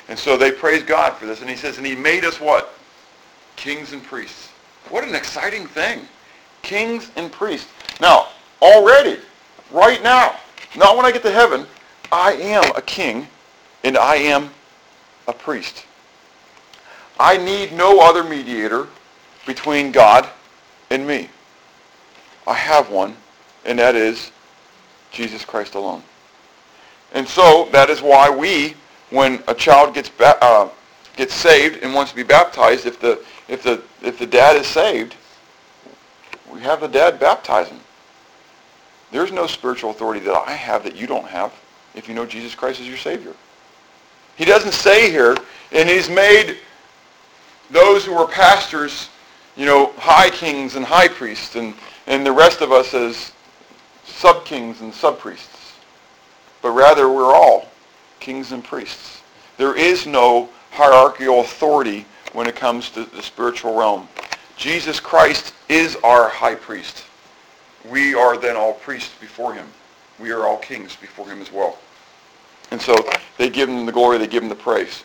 [0.09, 1.41] And so they praise God for this.
[1.41, 2.75] And he says, and he made us what?
[3.57, 4.49] Kings and priests.
[4.89, 6.07] What an exciting thing.
[6.63, 7.69] Kings and priests.
[8.01, 8.29] Now,
[8.61, 9.19] already,
[9.71, 10.37] right now,
[10.77, 11.67] not when I get to heaven,
[12.11, 13.29] I am a king
[13.85, 14.51] and I am
[15.27, 15.85] a priest.
[17.19, 18.89] I need no other mediator
[19.47, 20.29] between God
[20.91, 21.29] and me.
[22.47, 23.17] I have one,
[23.65, 24.31] and that is
[25.11, 26.03] Jesus Christ alone.
[27.13, 28.75] And so that is why we,
[29.11, 30.69] when a child gets uh,
[31.17, 34.67] gets saved and wants to be baptized, if the if the if the dad is
[34.67, 35.15] saved,
[36.53, 37.81] we have the dad baptize him.
[39.11, 41.53] There's no spiritual authority that I have that you don't have
[41.95, 43.35] if you know Jesus Christ as your Savior.
[44.37, 45.37] He doesn't say here,
[45.73, 46.59] and he's made
[47.71, 49.09] those who were pastors,
[49.57, 51.75] you know, high kings and high priests, and,
[52.07, 53.33] and the rest of us as
[54.05, 55.75] sub-kings and sub-priests.
[56.63, 57.69] But rather, we're all
[58.21, 59.23] kings and priests.
[59.59, 64.09] There is no hierarchical authority when it comes to the spiritual realm.
[64.63, 67.03] Jesus Christ is our high priest.
[67.91, 69.67] We are then all priests before him.
[70.21, 71.79] We are all kings before him as well.
[72.71, 72.95] And so
[73.39, 75.03] they give him the glory, they give him the praise.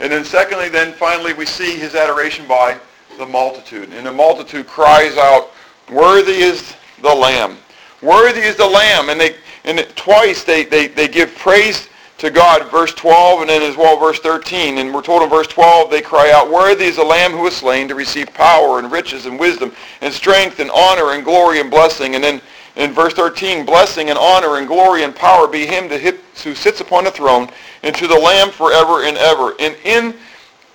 [0.00, 2.80] And then secondly, then finally we see his adoration by
[3.16, 3.90] the multitude.
[3.92, 5.50] And the multitude cries out,
[5.88, 7.58] worthy is the Lamb.
[8.02, 9.10] Worthy is the Lamb.
[9.10, 11.88] And they and twice they, they, they give praise
[12.18, 14.78] to God, verse 12, and then as well verse 13.
[14.78, 17.56] And we're told in verse 12, they cry out, Worthy is the Lamb who was
[17.56, 21.70] slain to receive power and riches and wisdom and strength and honor and glory and
[21.70, 22.14] blessing.
[22.14, 22.40] And then
[22.76, 27.04] in verse 13, blessing and honor and glory and power be him who sits upon
[27.04, 27.50] the throne
[27.82, 29.54] and to the Lamb forever and ever.
[29.60, 30.14] And in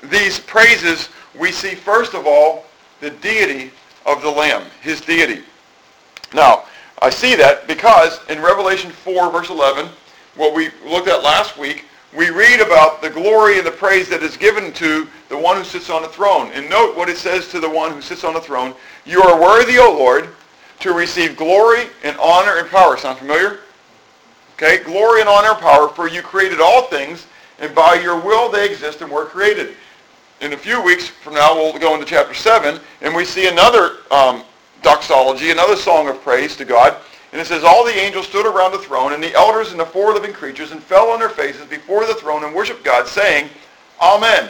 [0.03, 2.65] these praises, we see first of all
[2.99, 3.71] the deity
[4.05, 5.43] of the Lamb, his deity.
[6.33, 6.65] Now,
[7.01, 9.89] I see that because in Revelation 4, verse 11,
[10.35, 14.21] what we looked at last week, we read about the glory and the praise that
[14.21, 16.51] is given to the one who sits on the throne.
[16.53, 18.73] And note what it says to the one who sits on the throne.
[19.05, 20.29] You are worthy, O Lord,
[20.81, 22.97] to receive glory and honor and power.
[22.97, 23.59] Sound familiar?
[24.55, 27.27] Okay, glory and honor and power, for you created all things,
[27.59, 29.75] and by your will they exist and were created.
[30.41, 33.97] In a few weeks from now, we'll go into chapter 7, and we see another
[34.11, 34.43] um,
[34.81, 36.97] doxology, another song of praise to God.
[37.31, 39.85] And it says, All the angels stood around the throne, and the elders and the
[39.85, 43.49] four living creatures, and fell on their faces before the throne and worshiped God, saying,
[44.01, 44.49] Amen.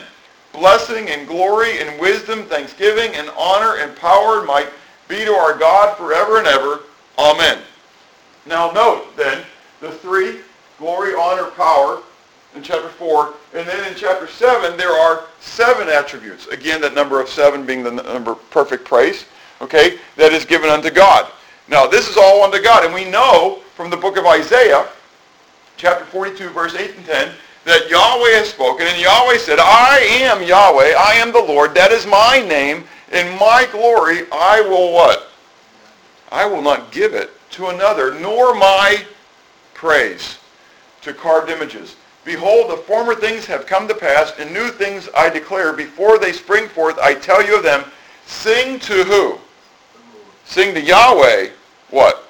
[0.54, 4.70] Blessing and glory and wisdom, thanksgiving and honor and power and might
[5.08, 6.82] be to our God forever and ever.
[7.18, 7.60] Amen.
[8.46, 9.46] Now note then
[9.80, 10.40] the three,
[10.78, 12.02] glory, honor, power,
[12.56, 13.34] in chapter 4.
[13.54, 16.48] And then in chapter 7, there are seven attributes.
[16.48, 19.26] Again, that number of seven being the number of perfect praise,
[19.62, 21.32] okay, that is given unto God.
[21.72, 22.84] Now, this is all unto God.
[22.84, 24.90] And we know from the book of Isaiah,
[25.78, 27.32] chapter 42, verse 8 and 10,
[27.64, 31.92] that Yahweh has spoken, and Yahweh said, I am Yahweh, I am the Lord, that
[31.92, 35.30] is my name, in my glory I will what?
[36.32, 39.06] I will not give it to another, nor my
[39.74, 40.40] praise
[41.04, 41.96] to carved images.
[42.26, 45.72] Behold, the former things have come to pass, and new things I declare.
[45.72, 47.86] Before they spring forth, I tell you of them.
[48.26, 49.38] Sing to who?
[50.46, 51.50] Sing to Yahweh
[51.92, 52.28] what?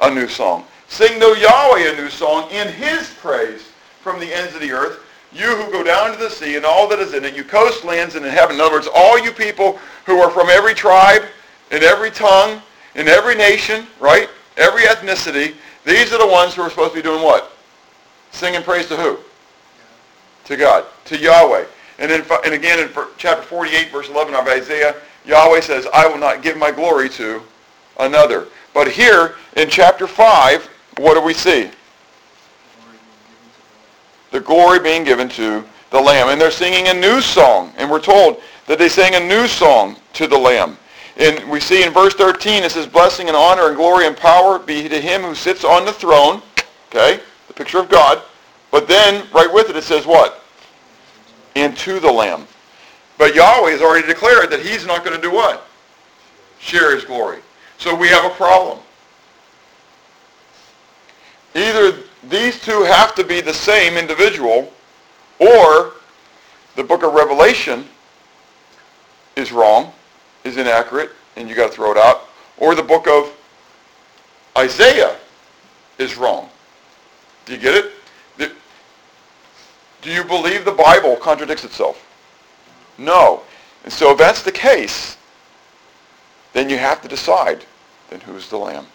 [0.00, 0.64] A new song.
[0.88, 5.00] Sing to Yahweh a new song in his praise from the ends of the earth.
[5.32, 8.14] You who go down to the sea and all that is in it, you coastlands
[8.14, 8.54] and inhabit.
[8.54, 11.22] In other words, all you people who are from every tribe,
[11.70, 12.62] in every tongue,
[12.94, 14.30] in every nation, right?
[14.56, 15.54] Every ethnicity,
[15.84, 17.52] these are the ones who are supposed to be doing what?
[18.30, 19.18] Singing praise to who?
[20.46, 21.66] To God, to Yahweh.
[21.98, 22.88] And then, and again in
[23.18, 24.94] chapter 48, verse 11 of Isaiah,
[25.26, 27.42] Yahweh says, I will not give my glory to
[27.98, 28.46] another.
[28.78, 31.68] But here in chapter 5, what do we see?
[34.30, 36.28] The glory being given to the Lamb.
[36.28, 37.72] And they're singing a new song.
[37.76, 40.78] And we're told that they sang a new song to the Lamb.
[41.16, 44.60] And we see in verse 13, it says, Blessing and honor and glory and power
[44.60, 46.40] be to him who sits on the throne.
[46.90, 47.18] Okay?
[47.48, 48.22] The picture of God.
[48.70, 50.44] But then, right with it, it says what?
[51.56, 52.46] And to the Lamb.
[53.18, 55.66] But Yahweh has already declared that he's not going to do what?
[56.60, 57.40] Share his glory.
[57.78, 58.78] So we have a problem.
[61.54, 61.98] either
[62.28, 64.72] these two have to be the same individual
[65.38, 65.92] or
[66.76, 67.84] the book of Revelation
[69.36, 69.92] is wrong,
[70.44, 73.32] is inaccurate, and you got to throw it out, or the book of
[74.56, 75.16] Isaiah
[75.98, 76.48] is wrong.
[77.46, 77.92] Do you get it?
[80.00, 82.06] Do you believe the Bible contradicts itself?
[82.96, 83.42] No.
[83.84, 85.17] And so if that's the case,
[86.52, 87.64] then you have to decide,
[88.10, 88.86] then who's the lamb?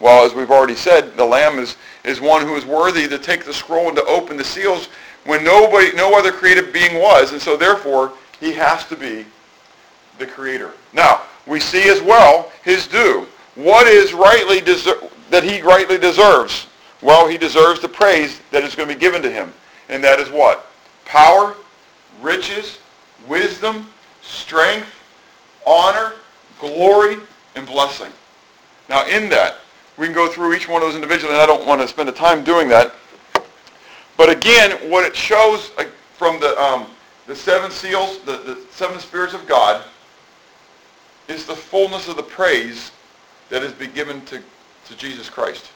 [0.00, 3.44] Well, as we've already said, the lamb is, is one who is worthy to take
[3.44, 4.88] the scroll and to open the seals
[5.24, 9.24] when nobody, no other created being was, and so therefore he has to be
[10.18, 10.72] the creator.
[10.92, 13.26] Now, we see as well his due.
[13.54, 16.66] What is rightly deser- that he rightly deserves?
[17.00, 19.52] Well, he deserves the praise that is going to be given to him.
[19.88, 20.66] And that is what?
[21.04, 21.54] Power,
[22.20, 22.78] riches,
[23.28, 23.88] wisdom,
[24.22, 24.88] strength,
[25.66, 26.12] honor,
[26.62, 27.16] glory,
[27.56, 28.10] and blessing.
[28.88, 29.56] Now in that,
[29.98, 32.08] we can go through each one of those individually, and I don't want to spend
[32.08, 32.94] the time doing that.
[34.16, 35.72] But again, what it shows
[36.16, 36.86] from the, um,
[37.26, 39.84] the seven seals, the, the seven spirits of God,
[41.28, 42.92] is the fullness of the praise
[43.48, 44.40] that has been given to,
[44.86, 45.70] to Jesus Christ.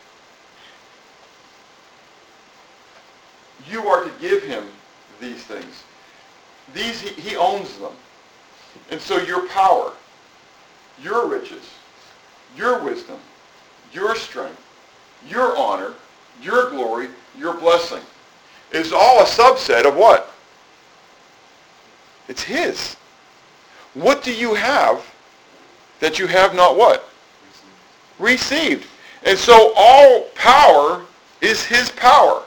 [3.68, 4.64] You are to give him
[5.20, 5.82] these things.
[6.74, 7.93] These, he, he owns them.
[8.91, 9.93] And so your power,
[11.03, 11.70] your riches,
[12.57, 13.18] your wisdom,
[13.92, 14.62] your strength,
[15.28, 15.94] your honor,
[16.42, 18.03] your glory, your blessing
[18.72, 20.32] is all a subset of what?
[22.28, 22.97] It's his.
[23.94, 25.05] What do you have
[26.01, 27.09] that you have not what?
[28.18, 28.86] Received.
[29.24, 31.05] And so all power
[31.40, 32.42] is his power.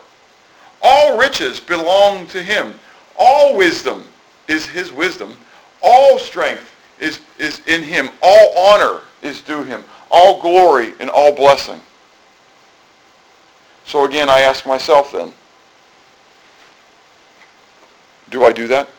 [0.81, 2.73] All riches belong to him.
[3.17, 4.03] All wisdom
[4.47, 5.35] is his wisdom.
[5.81, 6.69] All strength
[6.99, 8.09] is, is in him.
[8.21, 9.83] All honor is due him.
[10.11, 11.79] All glory and all blessing.
[13.85, 15.33] So again, I ask myself then,
[18.29, 18.89] do I do that?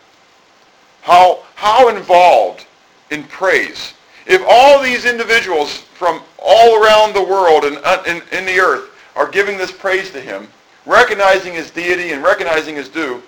[1.02, 2.66] How, how involved
[3.10, 3.94] in praise?
[4.26, 8.90] If all these individuals from all around the world and uh, in, in the earth
[9.16, 10.48] are giving this praise to him,
[10.86, 13.22] recognizing his deity and recognizing his due,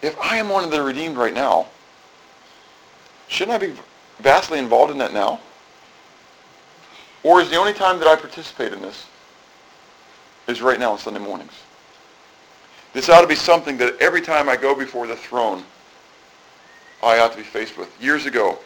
[0.00, 1.68] if I am one of the redeemed right now,
[3.32, 3.74] shouldn't I be
[4.20, 5.40] vastly involved in that now?
[7.22, 9.06] Or is the only time that I participate in this
[10.46, 11.52] is right now on Sunday mornings?
[12.92, 15.64] This ought to be something that every time I go before the throne,
[17.02, 17.88] I ought to be faced with.
[18.02, 18.58] Years ago,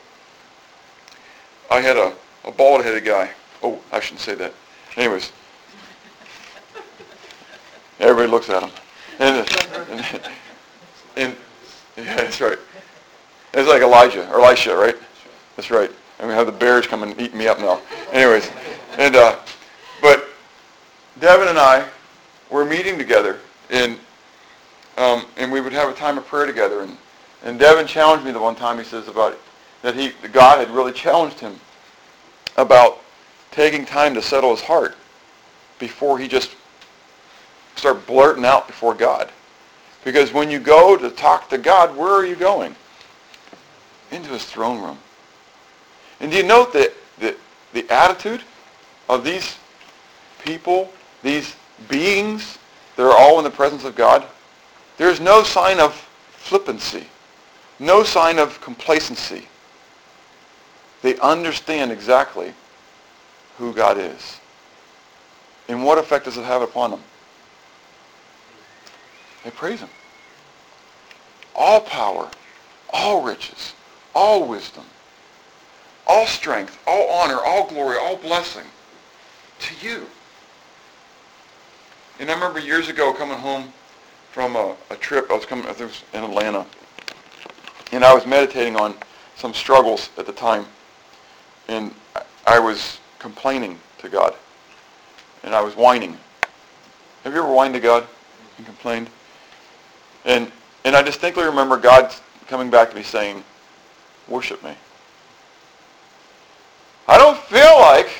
[1.70, 2.12] I had a,
[2.44, 3.30] a bald-headed guy.
[3.62, 4.52] Oh, I shouldn't say that.
[4.96, 5.30] Anyways,
[8.00, 8.70] everybody looks at him.
[9.18, 9.48] And,
[9.90, 10.26] and,
[11.16, 11.36] and
[11.96, 12.58] yeah, that's right.
[13.56, 14.96] It's like Elijah, or Elisha, right?
[15.56, 15.90] That's right.
[16.18, 17.80] And we have the bears come and eat me up now.
[18.12, 18.50] Anyways,
[18.98, 19.38] and uh,
[20.02, 20.28] but
[21.20, 21.88] Devin and I
[22.50, 23.40] were meeting together,
[23.70, 23.98] and
[24.98, 26.82] um, and we would have a time of prayer together.
[26.82, 26.96] And,
[27.44, 29.38] and Devin challenged me the one time, he says, about
[29.82, 31.58] that he, God had really challenged him
[32.56, 33.00] about
[33.50, 34.96] taking time to settle his heart
[35.78, 36.56] before he just
[37.76, 39.30] start blurting out before God.
[40.04, 42.74] Because when you go to talk to God, where are you going?
[44.10, 44.98] Into his throne room.
[46.20, 47.36] And do you note that the,
[47.72, 48.42] the attitude
[49.08, 49.58] of these
[50.44, 50.92] people,
[51.22, 51.56] these
[51.88, 52.58] beings
[52.96, 54.24] that are all in the presence of God?
[54.96, 55.94] There's no sign of
[56.30, 57.06] flippancy,
[57.78, 59.46] no sign of complacency.
[61.02, 62.54] They understand exactly
[63.58, 64.40] who God is.
[65.68, 67.02] And what effect does it have upon them?
[69.44, 69.88] They praise him.
[71.54, 72.30] All power,
[72.90, 73.74] all riches,
[74.16, 74.84] all wisdom,
[76.06, 78.64] all strength, all honor, all glory, all blessing
[79.60, 80.06] to you.
[82.18, 83.70] And I remember years ago coming home
[84.32, 85.30] from a, a trip.
[85.30, 86.64] I was coming, I think it was in Atlanta,
[87.92, 88.94] and I was meditating on
[89.36, 90.64] some struggles at the time,
[91.68, 91.94] and
[92.46, 94.34] I was complaining to God,
[95.42, 96.16] and I was whining.
[97.22, 98.06] Have you ever whined to God
[98.56, 99.10] and complained?
[100.24, 100.50] And
[100.84, 102.14] and I distinctly remember God
[102.46, 103.42] coming back to me saying,
[104.28, 104.74] "Worship me."
[107.08, 108.10] I don't feel like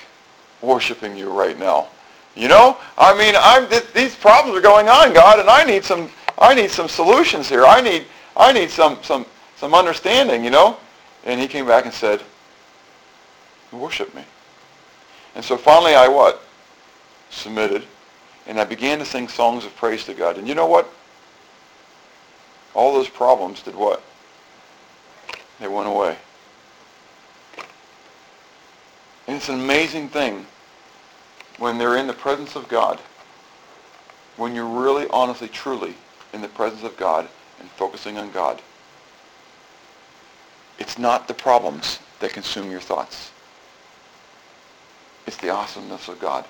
[0.60, 1.88] worshiping you right now.
[2.34, 5.84] You know, I mean, I'm th- these problems are going on, God, and I need
[5.84, 7.64] some I need some solutions here.
[7.64, 8.04] I need
[8.36, 9.26] I need some some
[9.56, 10.76] some understanding, you know.
[11.24, 12.22] And he came back and said,
[13.72, 14.22] "Worship me."
[15.34, 16.42] And so finally, I what?
[17.30, 17.84] Submitted,
[18.46, 20.36] and I began to sing songs of praise to God.
[20.38, 20.92] And you know what?
[22.74, 24.02] All those problems did what?
[25.60, 26.16] They went away.
[29.26, 30.46] And it's an amazing thing
[31.58, 33.00] when they're in the presence of God,
[34.36, 35.94] when you're really, honestly, truly
[36.32, 37.28] in the presence of God
[37.58, 38.60] and focusing on God,
[40.78, 43.30] it's not the problems that consume your thoughts.
[45.26, 46.44] It's the awesomeness of God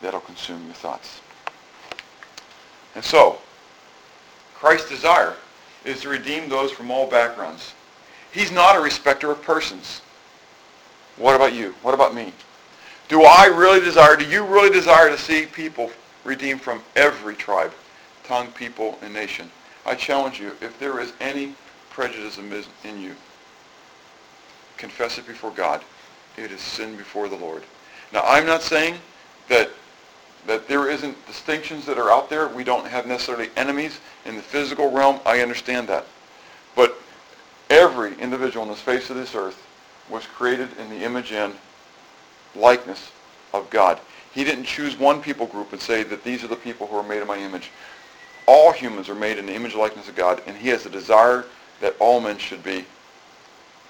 [0.00, 1.20] that'll consume your thoughts.
[2.94, 3.38] And so,
[4.54, 5.34] Christ's desire
[5.84, 7.74] is to redeem those from all backgrounds.
[8.36, 10.02] He's not a respecter of persons.
[11.16, 11.74] What about you?
[11.80, 12.34] What about me?
[13.08, 15.90] Do I really desire, do you really desire to see people
[16.22, 17.72] redeemed from every tribe,
[18.24, 19.50] tongue, people, and nation?
[19.86, 21.54] I challenge you, if there is any
[21.88, 22.38] prejudice
[22.84, 23.16] in you,
[24.76, 25.82] confess it before God.
[26.36, 27.62] It is sin before the Lord.
[28.12, 28.96] Now, I'm not saying
[29.48, 29.70] that
[30.46, 32.48] that there isn't distinctions that are out there.
[32.48, 35.20] We don't have necessarily enemies in the physical realm.
[35.26, 36.06] I understand that.
[37.70, 39.66] Every individual on the face of this earth
[40.08, 41.54] was created in the image and
[42.54, 43.10] likeness
[43.52, 43.98] of God.
[44.32, 47.02] He didn't choose one people group and say that these are the people who are
[47.02, 47.70] made in my image.
[48.46, 50.90] All humans are made in the image and likeness of God, and he has a
[50.90, 51.44] desire
[51.80, 52.84] that all men should be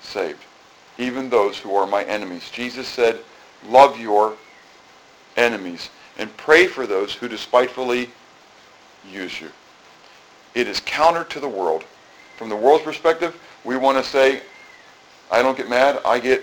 [0.01, 0.43] saved,
[0.99, 2.49] even those who are my enemies.
[2.51, 3.19] Jesus said,
[3.69, 4.37] love your
[5.37, 8.09] enemies and pray for those who despitefully
[9.11, 9.51] use you.
[10.55, 11.85] It is counter to the world.
[12.37, 14.41] From the world's perspective, we want to say,
[15.31, 16.43] I don't get mad, I get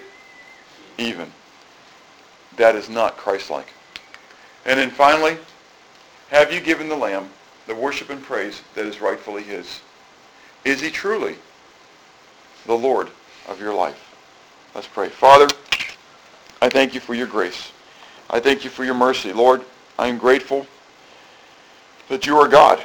[0.98, 1.32] even.
[2.58, 3.68] That is not Christ-like.
[4.66, 5.38] And then finally,
[6.30, 7.30] have you given the Lamb
[7.66, 9.82] the worship and praise that is rightfully his?
[10.66, 11.38] Is he truly
[12.66, 13.10] the Lord
[13.48, 14.16] of your life?
[14.76, 15.10] Let's pray.
[15.10, 15.48] Father,
[16.62, 17.72] I thank you for your grace.
[18.30, 19.32] I thank you for your mercy.
[19.32, 19.64] Lord,
[19.98, 20.68] I am grateful
[22.10, 22.84] that you are God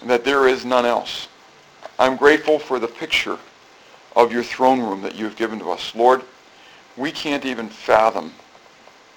[0.00, 1.28] and that there is none else.
[2.00, 3.38] I'm grateful for the picture
[4.16, 5.94] of your throne room that you have given to us.
[5.94, 6.22] Lord,
[6.96, 8.32] we can't even fathom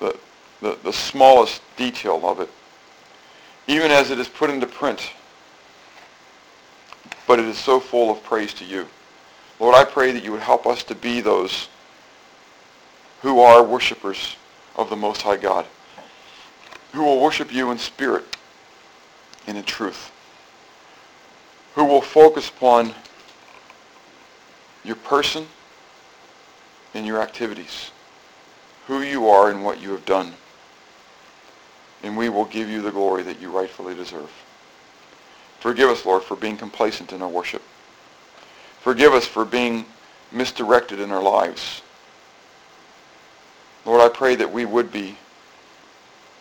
[0.02, 0.18] the,
[0.62, 2.50] the, the smallest detail of it,
[3.68, 5.12] even as it is put into print.
[7.26, 8.86] But it is so full of praise to you.
[9.62, 11.70] Lord, I pray that you would help us to be those
[13.22, 14.36] who are worshipers
[14.76, 15.66] of the Most High God,
[16.92, 18.26] who will worship you in spirit
[19.48, 20.12] and in truth,
[21.76, 22.94] who will focus upon
[24.84, 25.48] your person
[26.94, 27.92] and your activities,
[28.88, 30.34] who you are and what you have done.
[32.04, 34.32] And we will give you the glory that you rightfully deserve.
[35.60, 37.62] Forgive us, Lord, for being complacent in our worship.
[38.82, 39.86] Forgive us for being
[40.32, 41.82] misdirected in our lives.
[43.86, 45.18] Lord, I pray that we would be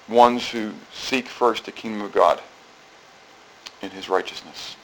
[0.09, 2.41] ones who seek first the kingdom of God
[3.81, 4.77] and his righteousness.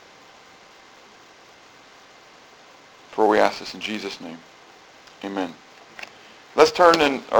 [3.18, 4.38] For we ask this in Jesus' name.
[5.24, 5.52] Amen.
[6.54, 7.36] Let's turn in our